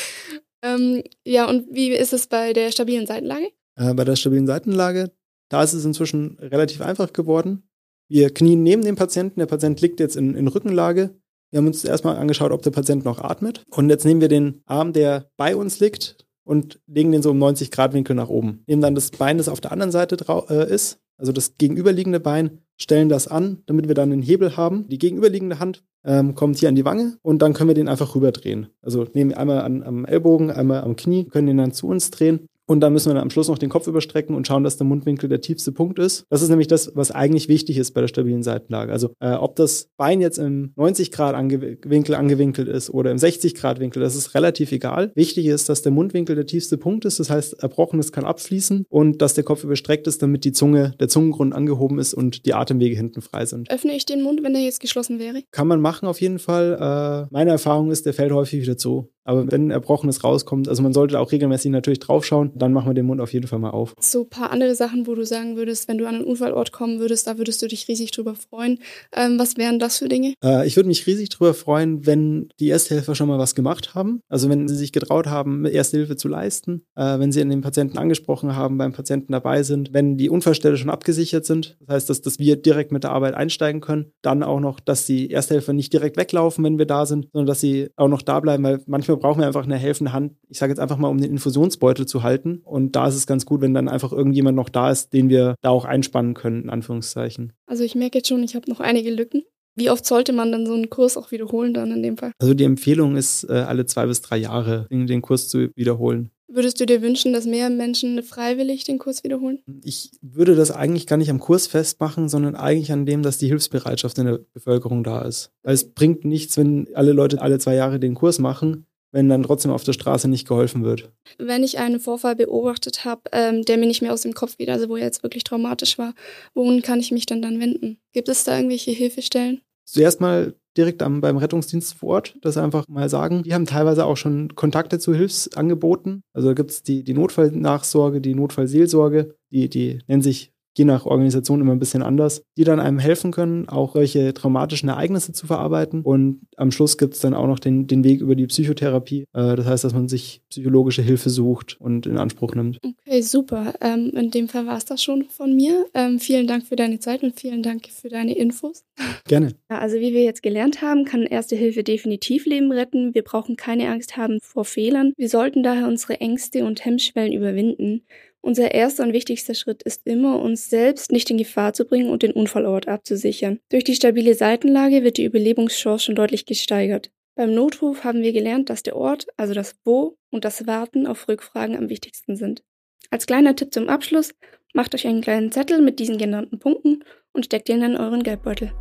ähm, 0.64 1.04
ja, 1.26 1.50
und 1.50 1.68
wie 1.72 1.90
ist 1.92 2.14
es 2.14 2.28
bei 2.28 2.54
der 2.54 2.72
stabilen 2.72 3.08
Seitenlage? 3.08 3.48
Äh, 3.76 3.94
bei 3.94 4.04
der 4.04 4.16
stabilen 4.16 4.48
Seitenlage, 4.48 5.12
da 5.50 5.64
ist 5.64 5.74
es 5.74 5.84
inzwischen 5.84 6.38
relativ 6.40 6.82
einfach 6.82 7.12
geworden. 7.12 7.64
Wir 8.08 8.30
knien 8.30 8.62
neben 8.62 8.84
dem 8.84 8.98
Patienten, 8.98 9.40
der 9.40 9.48
Patient 9.48 9.80
liegt 9.82 10.00
jetzt 10.00 10.18
in, 10.18 10.36
in 10.36 10.48
Rückenlage, 10.48 11.21
wir 11.52 11.58
haben 11.60 11.68
uns 11.68 11.84
erstmal 11.84 12.18
angeschaut, 12.18 12.52
ob 12.52 12.62
der 12.62 12.72
Patient 12.72 13.06
noch 13.06 13.20
atmet. 13.20 13.64
Und 13.70 13.90
jetzt 13.90 14.06
nehmen 14.06 14.22
wir 14.22 14.30
den 14.30 14.62
Arm, 14.66 14.94
der 14.94 15.30
bei 15.38 15.56
uns 15.56 15.80
liegt, 15.80 16.26
und 16.44 16.80
legen 16.88 17.12
den 17.12 17.22
so 17.22 17.32
um 17.32 17.38
90 17.38 17.72
Grad 17.72 17.94
Winkel 17.94 18.16
nach 18.16 18.30
oben. 18.30 18.64
Nehmen 18.68 18.82
dann 18.82 18.96
das 18.96 19.12
Bein, 19.12 19.38
das 19.38 19.50
auf 19.50 19.62
der 19.62 19.72
anderen 19.72 19.92
Seite 19.92 20.18
äh, 20.50 20.74
ist, 20.74 21.00
also 21.18 21.32
das 21.32 21.58
gegenüberliegende 21.58 22.20
Bein, 22.20 22.60
stellen 22.78 23.10
das 23.10 23.28
an, 23.28 23.60
damit 23.68 23.88
wir 23.88 23.96
dann 23.96 24.12
einen 24.12 24.24
Hebel 24.24 24.58
haben. 24.58 24.88
Die 24.90 24.98
gegenüberliegende 24.98 25.60
Hand 25.60 25.84
ähm, 26.04 26.34
kommt 26.34 26.58
hier 26.58 26.70
an 26.70 26.76
die 26.76 26.86
Wange 26.86 27.18
und 27.22 27.44
dann 27.44 27.54
können 27.54 27.70
wir 27.70 27.76
den 27.76 27.88
einfach 27.88 28.16
rüberdrehen. 28.16 28.68
Also 28.82 29.06
nehmen 29.14 29.34
einmal 29.34 29.62
an, 29.62 29.84
am 29.84 30.06
Ellbogen, 30.06 30.50
einmal 30.50 30.82
am 30.82 30.96
Knie, 30.96 31.26
können 31.26 31.48
den 31.48 31.58
dann 31.58 31.74
zu 31.74 31.88
uns 31.88 32.10
drehen 32.10 32.48
und 32.72 32.80
dann 32.80 32.94
müssen 32.94 33.10
wir 33.10 33.16
dann 33.16 33.24
am 33.24 33.30
Schluss 33.30 33.50
noch 33.50 33.58
den 33.58 33.70
Kopf 33.70 33.88
überstrecken 33.88 34.34
und 34.34 34.48
schauen, 34.48 34.64
dass 34.64 34.78
der 34.78 34.88
Mundwinkel 34.88 35.28
der 35.28 35.42
tiefste 35.42 35.74
Punkt 35.74 36.00
ist. 36.00 36.24
Das 36.30 36.42
ist 36.42 36.48
nämlich 36.48 36.70
das, 36.70 36.94
was 36.96 37.12
eigentlich 37.12 37.50
wichtig 37.50 37.78
ist 37.78 37.92
bei 37.92 38.00
der 38.00 38.08
stabilen 38.08 38.44
Seitenlage. 38.44 38.94
Also 38.94 39.10
äh, 39.20 39.34
ob 39.34 39.58
das 39.58 39.90
Bein 39.98 40.22
jetzt 40.22 40.38
im 40.38 40.72
90 40.78 41.12
Grad 41.12 41.36
ange 41.36 41.80
Winkel 41.84 42.16
angewinkelt 42.16 42.70
ist 42.70 42.90
oder 42.90 43.12
im 43.12 43.18
60 43.18 43.56
Grad 43.56 43.82
Winkel, 43.82 44.02
das 44.02 44.16
ist 44.16 44.36
relativ 44.36 44.72
egal. 44.72 45.12
Wichtig 45.16 45.48
ist, 45.48 45.68
dass 45.68 45.82
der 45.82 45.92
Mundwinkel 45.92 46.34
der 46.34 46.46
tiefste 46.46 46.78
Punkt 46.78 47.04
ist. 47.04 47.20
Das 47.20 47.30
heißt, 47.30 47.62
Erbrochenes 47.62 48.14
kann 48.14 48.24
abfließen 48.24 48.86
und 48.88 49.22
dass 49.22 49.34
der 49.34 49.44
Kopf 49.44 49.66
überstreckt 49.66 50.08
ist, 50.08 50.24
damit 50.24 50.46
die 50.46 50.54
Zunge, 50.54 50.94
der 50.98 51.10
Zungengrund 51.10 51.54
angehoben 51.54 52.00
ist 52.00 52.14
und 52.14 52.46
die 52.46 52.54
Atemwege 52.54 52.96
hinten 52.96 53.22
frei 53.22 53.46
sind. 53.46 53.70
Öffne 53.70 53.92
ich 53.98 54.06
den 54.06 54.24
Mund, 54.24 54.44
wenn 54.44 54.54
der 54.54 54.62
jetzt 54.62 54.80
geschlossen 54.80 55.20
wäre? 55.20 55.42
Kann 55.52 55.68
man 55.68 55.82
machen 55.82 56.08
auf 56.08 56.22
jeden 56.22 56.40
Fall. 56.40 56.78
Äh, 56.80 57.34
meine 57.34 57.52
Erfahrung 57.52 57.92
ist, 57.92 58.06
der 58.06 58.14
fällt 58.14 58.32
häufig 58.32 58.62
wieder 58.62 58.78
zu. 58.78 59.10
Aber 59.24 59.52
wenn 59.52 59.72
Erbrochenes 59.72 60.24
rauskommt, 60.24 60.68
also 60.68 60.82
man 60.82 60.94
sollte 60.94 61.20
auch 61.20 61.32
regelmäßig 61.32 61.72
natürlich 61.72 62.00
draufschauen, 62.00 62.52
dann 62.56 62.74
machen 62.74 62.90
wir 62.90 62.94
den 62.94 63.06
Mund 63.06 63.22
auf 63.22 63.34
jeden 63.34 63.48
Fall 63.48 63.60
mal 63.60 63.70
auf. 63.70 63.94
So 64.00 64.22
ein 64.22 64.30
paar 64.30 64.52
andere 64.52 64.76
Sachen, 64.76 65.06
wo 65.08 65.16
du 65.16 65.26
sagen 65.26 65.56
würdest, 65.58 65.88
wenn 65.88 65.98
du 65.98 66.08
an 66.08 66.16
einen 66.16 66.24
Unfallort 66.24 66.72
kommen 66.72 67.00
würdest, 67.00 67.28
da 67.28 67.38
würdest 67.38 67.62
du 67.62 67.68
dich 67.68 67.88
riesig 67.88 68.12
drüber 68.12 68.36
freuen. 68.36 68.80
Ähm, 69.16 69.38
was 69.38 69.58
wären 69.58 69.80
das 69.80 70.00
für 70.00 70.08
Dinge? 70.08 70.34
Äh, 70.44 70.66
ich 70.66 70.76
würde 70.76 70.88
mich 70.88 71.06
riesig 71.06 71.30
drüber 71.30 71.54
freuen, 71.54 72.06
wenn 72.06 72.50
die 72.60 72.70
Ersthelfer 72.70 73.16
schon 73.16 73.28
mal 73.28 73.40
was 73.40 73.56
gemacht 73.56 73.94
haben. 73.94 74.22
Also 74.28 74.50
wenn 74.50 74.68
sie 74.68 74.76
sich 74.76 74.92
getraut 74.92 75.28
haben, 75.28 75.66
Erste 75.66 75.98
Hilfe 75.98 76.16
zu 76.16 76.28
leisten, 76.28 76.84
äh, 76.96 77.20
wenn 77.20 77.32
sie 77.32 77.42
an 77.42 77.50
den 77.50 77.62
Patienten 77.62 77.98
angesprochen 77.98 78.56
haben, 78.56 78.78
beim 78.78 78.94
Patienten 78.94 79.32
dabei 79.32 79.64
sind, 79.64 79.94
wenn 79.94 80.18
die 80.18 80.30
Unfallstelle 80.30 80.78
schon 80.78 80.90
abgesichert 80.90 81.46
sind. 81.46 81.78
Das 81.82 81.96
heißt, 81.96 82.10
dass, 82.10 82.22
dass 82.22 82.40
wir 82.40 82.56
direkt 82.56 82.92
mit 82.92 83.04
der 83.04 83.12
Arbeit 83.12 83.36
einsteigen 83.36 83.82
können. 83.82 84.12
Dann 84.22 84.44
auch 84.44 84.60
noch, 84.60 84.80
dass 84.80 85.06
die 85.06 85.30
Ersthelfer 85.30 85.74
nicht 85.74 85.94
direkt 85.94 86.18
weglaufen, 86.18 86.64
wenn 86.64 86.78
wir 86.78 86.86
da 86.86 87.06
sind, 87.06 87.28
sondern 87.32 87.48
dass 87.48 87.62
sie 87.62 87.90
auch 87.96 88.08
noch 88.08 88.22
da 88.22 88.40
bleiben, 88.40 88.64
weil 88.64 88.82
manchmal 88.88 89.12
manchmal 89.12 89.18
brauchen 89.22 89.40
wir 89.40 89.48
einfach 89.48 89.64
eine 89.64 89.78
helfende 89.78 90.12
Hand, 90.12 90.34
ich 90.50 90.58
sage 90.58 90.72
jetzt 90.72 90.80
einfach 90.80 90.98
mal, 90.98 91.08
um 91.08 91.20
den 91.20 91.32
Infusionsbeutel 91.32 92.06
zu 92.06 92.24
halten. 92.24 92.62
Und 92.66 92.96
da 92.96 93.08
ist 93.08 93.16
es 93.16 93.28
ganz 93.28 93.46
gut, 93.46 93.62
wenn 93.62 93.74
dann 93.74 93.88
einfach 93.88 94.12
irgendjemand 94.12 94.56
noch 94.58 94.70
da 94.70 94.92
ist, 94.92 95.14
den 95.14 95.30
wir 95.30 95.56
da 95.62 95.70
auch 95.70 95.86
einspannen 95.86 96.34
können, 96.34 96.64
in 96.64 96.70
Anführungszeichen. 96.70 97.54
Also 97.68 97.84
ich 97.84 97.96
merke 97.96 98.18
jetzt 98.18 98.28
schon, 98.28 98.44
ich 98.44 98.56
habe 98.56 98.70
noch 98.70 98.80
einige 98.80 99.12
Lücken. 99.12 99.44
Wie 99.76 99.90
oft 99.90 100.06
sollte 100.06 100.34
man 100.34 100.52
dann 100.52 100.66
so 100.66 100.74
einen 100.74 100.90
Kurs 100.90 101.16
auch 101.16 101.32
wiederholen 101.32 101.74
dann 101.74 101.92
in 101.92 102.04
dem 102.04 102.18
Fall? 102.18 102.34
Also 102.40 102.54
die 102.54 102.66
Empfehlung 102.66 103.16
ist, 103.16 103.46
äh, 103.46 103.54
alle 103.54 103.86
zwei 103.86 104.06
bis 104.06 104.22
drei 104.22 104.38
Jahre 104.38 104.88
den 104.90 105.22
Kurs 105.22 105.48
zu 105.48 105.70
wiederholen. 105.76 106.32
Würdest 106.54 106.82
du 106.82 106.86
dir 106.86 107.02
wünschen, 107.02 107.32
dass 107.32 107.46
mehr 107.46 107.70
Menschen 107.70 108.22
freiwillig 108.24 108.84
den 108.84 108.98
Kurs 108.98 109.24
wiederholen? 109.24 109.60
Ich 109.86 110.12
würde 110.22 110.54
das 110.56 110.70
eigentlich 110.70 111.08
gar 111.08 111.16
nicht 111.16 111.30
am 111.30 111.40
Kurs 111.40 111.68
festmachen, 111.68 112.28
sondern 112.28 112.56
eigentlich 112.56 112.92
an 112.92 113.06
dem, 113.06 113.24
dass 113.24 113.38
die 113.38 113.48
Hilfsbereitschaft 113.48 114.18
in 114.18 114.26
der 114.26 114.40
Bevölkerung 114.54 115.06
da 115.06 115.22
ist. 115.22 115.52
Weil 115.64 115.76
es 115.76 115.94
bringt 115.94 116.26
nichts, 116.26 116.58
wenn 116.58 116.90
alle 116.94 117.14
Leute 117.14 117.42
alle 117.42 117.58
zwei 117.58 117.76
Jahre 117.76 118.02
den 118.02 118.16
Kurs 118.16 118.38
machen, 118.38 118.86
wenn 119.12 119.30
dann 119.30 119.44
trotzdem 119.44 119.72
auf 119.72 119.84
der 119.84 119.94
Straße 119.94 120.28
nicht 120.28 120.48
geholfen 120.48 120.84
wird. 120.84 121.12
Wenn 121.38 121.64
ich 121.64 121.80
einen 121.80 122.00
Vorfall 122.00 122.36
beobachtet 122.36 123.06
habe, 123.06 123.22
ähm, 123.32 123.64
der 123.64 123.78
mir 123.78 123.88
nicht 123.88 124.02
mehr 124.02 124.14
aus 124.14 124.22
dem 124.22 124.34
Kopf 124.34 124.58
geht, 124.58 124.70
also 124.70 124.90
wo 124.90 124.96
er 124.96 125.04
jetzt 125.04 125.24
wirklich 125.24 125.44
traumatisch 125.44 125.98
war, 125.98 126.14
wohin 126.54 126.82
kann 126.82 127.00
ich 127.00 127.12
mich 127.12 127.26
dann 127.26 127.42
dann 127.42 127.60
wenden? 127.60 127.98
Gibt 128.14 128.30
es 128.30 128.44
da 128.44 128.56
irgendwelche 128.56 128.92
Hilfestellen? 128.92 129.62
Zuerst 129.86 130.22
mal 130.22 130.56
direkt 130.78 131.02
am, 131.04 131.20
beim 131.22 131.38
Rettungsdienst 131.38 131.96
vor 131.96 132.10
Ort, 132.10 132.38
das 132.42 132.58
einfach 132.58 132.88
mal 132.88 133.10
sagen. 133.10 133.44
Die 133.44 133.54
haben 133.54 133.66
teilweise 133.66 134.06
auch 134.06 134.16
schon 134.16 134.56
Kontakte 134.56 135.00
zu 135.00 135.14
Hilfsangeboten. 135.14 136.24
Also 136.34 136.50
da 136.50 136.54
gibt 136.54 136.72
es 136.72 136.84
die, 136.84 137.04
die 137.04 137.14
Notfallnachsorge, 137.14 138.22
die 138.22 138.36
Notfallseelsorge, 138.36 139.36
die, 139.52 139.70
die 139.70 140.00
nennen 140.08 140.22
sich 140.22 140.54
je 140.78 140.86
nach 140.86 141.06
Organisation 141.06 141.62
immer 141.62 141.74
ein 141.74 141.80
bisschen 141.80 142.02
anders, 142.02 142.44
die 142.58 142.64
dann 142.64 142.80
einem 142.80 143.00
helfen 143.00 143.32
können, 143.32 143.68
auch 143.68 143.94
solche 143.94 144.34
traumatischen 144.34 144.90
Ereignisse 144.90 145.34
zu 145.34 145.48
verarbeiten. 145.48 146.02
Und 146.02 146.42
am 146.56 146.72
Schluss 146.72 146.98
gibt 146.98 147.16
es 147.16 147.20
dann 147.20 147.34
auch 147.34 147.48
noch 147.48 147.60
den, 147.60 147.88
den 147.88 148.04
Weg 148.04 148.22
über 148.22 148.36
die 148.36 148.48
Psychotherapie. 148.48 149.26
Äh, 149.34 149.56
das 149.56 149.66
heißt, 149.66 149.84
dass 149.84 149.94
man 149.94 150.08
sich 150.08 150.42
psychologische 150.50 151.02
Hilfe 151.02 151.30
sucht 151.30 151.78
und 151.80 152.06
in 152.06 152.18
Anspruch 152.18 152.56
nimmt. 152.56 152.80
Okay, 152.84 153.22
super. 153.22 153.74
Ähm, 153.82 154.12
in 154.16 154.32
dem 154.32 154.48
Fall 154.48 154.66
war 154.66 154.78
es 154.78 154.86
das 154.86 155.04
schon 155.04 155.26
von 155.30 155.56
mir. 155.56 155.86
Ähm, 155.94 156.20
vielen 156.20 156.48
Dank 156.48 156.66
für 156.66 156.76
deine 156.76 157.00
Zeit 157.00 157.24
und 157.24 157.40
vielen 157.40 157.64
Dank 157.64 157.88
für 157.88 158.10
deine 158.10 158.36
Infos. 158.36 158.84
Gerne. 159.28 159.54
Ja, 159.70 159.80
also 159.80 159.98
wie 159.98 160.14
wir 160.14 160.24
jetzt 160.24 160.44
gelernt 160.44 160.82
haben, 160.82 161.06
kann 161.06 161.24
Erste 161.24 161.56
Hilfe 161.56 161.84
definitiv 161.84 162.46
Leben 162.46 162.72
retten. 162.72 163.14
Wir 163.14 163.24
brauchen 163.24 163.56
keine 163.56 163.90
Angst 163.90 164.18
haben 164.18 164.40
vor 164.42 164.66
Fehlern. 164.66 165.14
Wir 165.18 165.30
sollten 165.30 165.64
daher 165.64 165.88
unsere 165.88 166.20
Ängste 166.20 166.66
und 166.66 166.84
Hemmschwellen 166.84 167.34
überwinden. 167.34 168.04
Unser 168.44 168.74
erster 168.74 169.04
und 169.04 169.14
wichtigster 169.14 169.54
Schritt 169.54 169.84
ist 169.84 170.02
immer, 170.06 170.40
uns 170.40 170.70
selbst 170.70 171.12
nicht 171.12 171.30
in 171.30 171.38
Gefahr 171.38 171.74
zu 171.74 171.86
bringen 171.86 172.10
und 172.10 172.24
den 172.24 172.32
Unfallort 172.32 172.88
abzusichern. 172.88 173.60
Durch 173.70 173.84
die 173.84 173.94
stabile 173.94 174.34
Seitenlage 174.34 175.04
wird 175.04 175.18
die 175.18 175.26
Überlebungschance 175.26 176.06
schon 176.06 176.16
deutlich 176.16 176.48
gesteigert. 176.48 177.12
Beim 177.36 177.54
Notruf 177.54 178.04
haben 178.04 178.24
wir 178.24 178.34
gelernt, 178.34 178.70
dass 178.70 178.84
der 178.84 178.96
Ort, 178.96 179.28
also 179.38 179.54
das 179.54 179.76
Wo 179.86 180.18
und 180.32 180.44
das 180.44 180.66
Warten 180.66 181.06
auf 181.06 181.28
Rückfragen 181.28 181.78
am 181.78 181.90
wichtigsten 181.90 182.36
sind. 182.36 182.64
Als 183.12 183.28
kleiner 183.28 183.56
Tipp 183.56 183.74
zum 183.74 183.90
Abschluss, 183.90 184.34
macht 184.74 184.96
euch 184.96 185.06
einen 185.06 185.22
kleinen 185.22 185.52
Zettel 185.52 185.82
mit 185.82 186.00
diesen 186.00 186.18
genannten 186.18 186.60
Punkten 186.60 187.04
und 187.34 187.46
steckt 187.46 187.70
ihn 187.70 187.84
in 187.84 187.96
euren 187.96 188.24
Geldbeutel. 188.24 188.72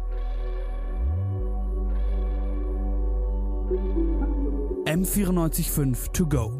M945 4.87 6.13
to 6.13 6.27
go. 6.27 6.60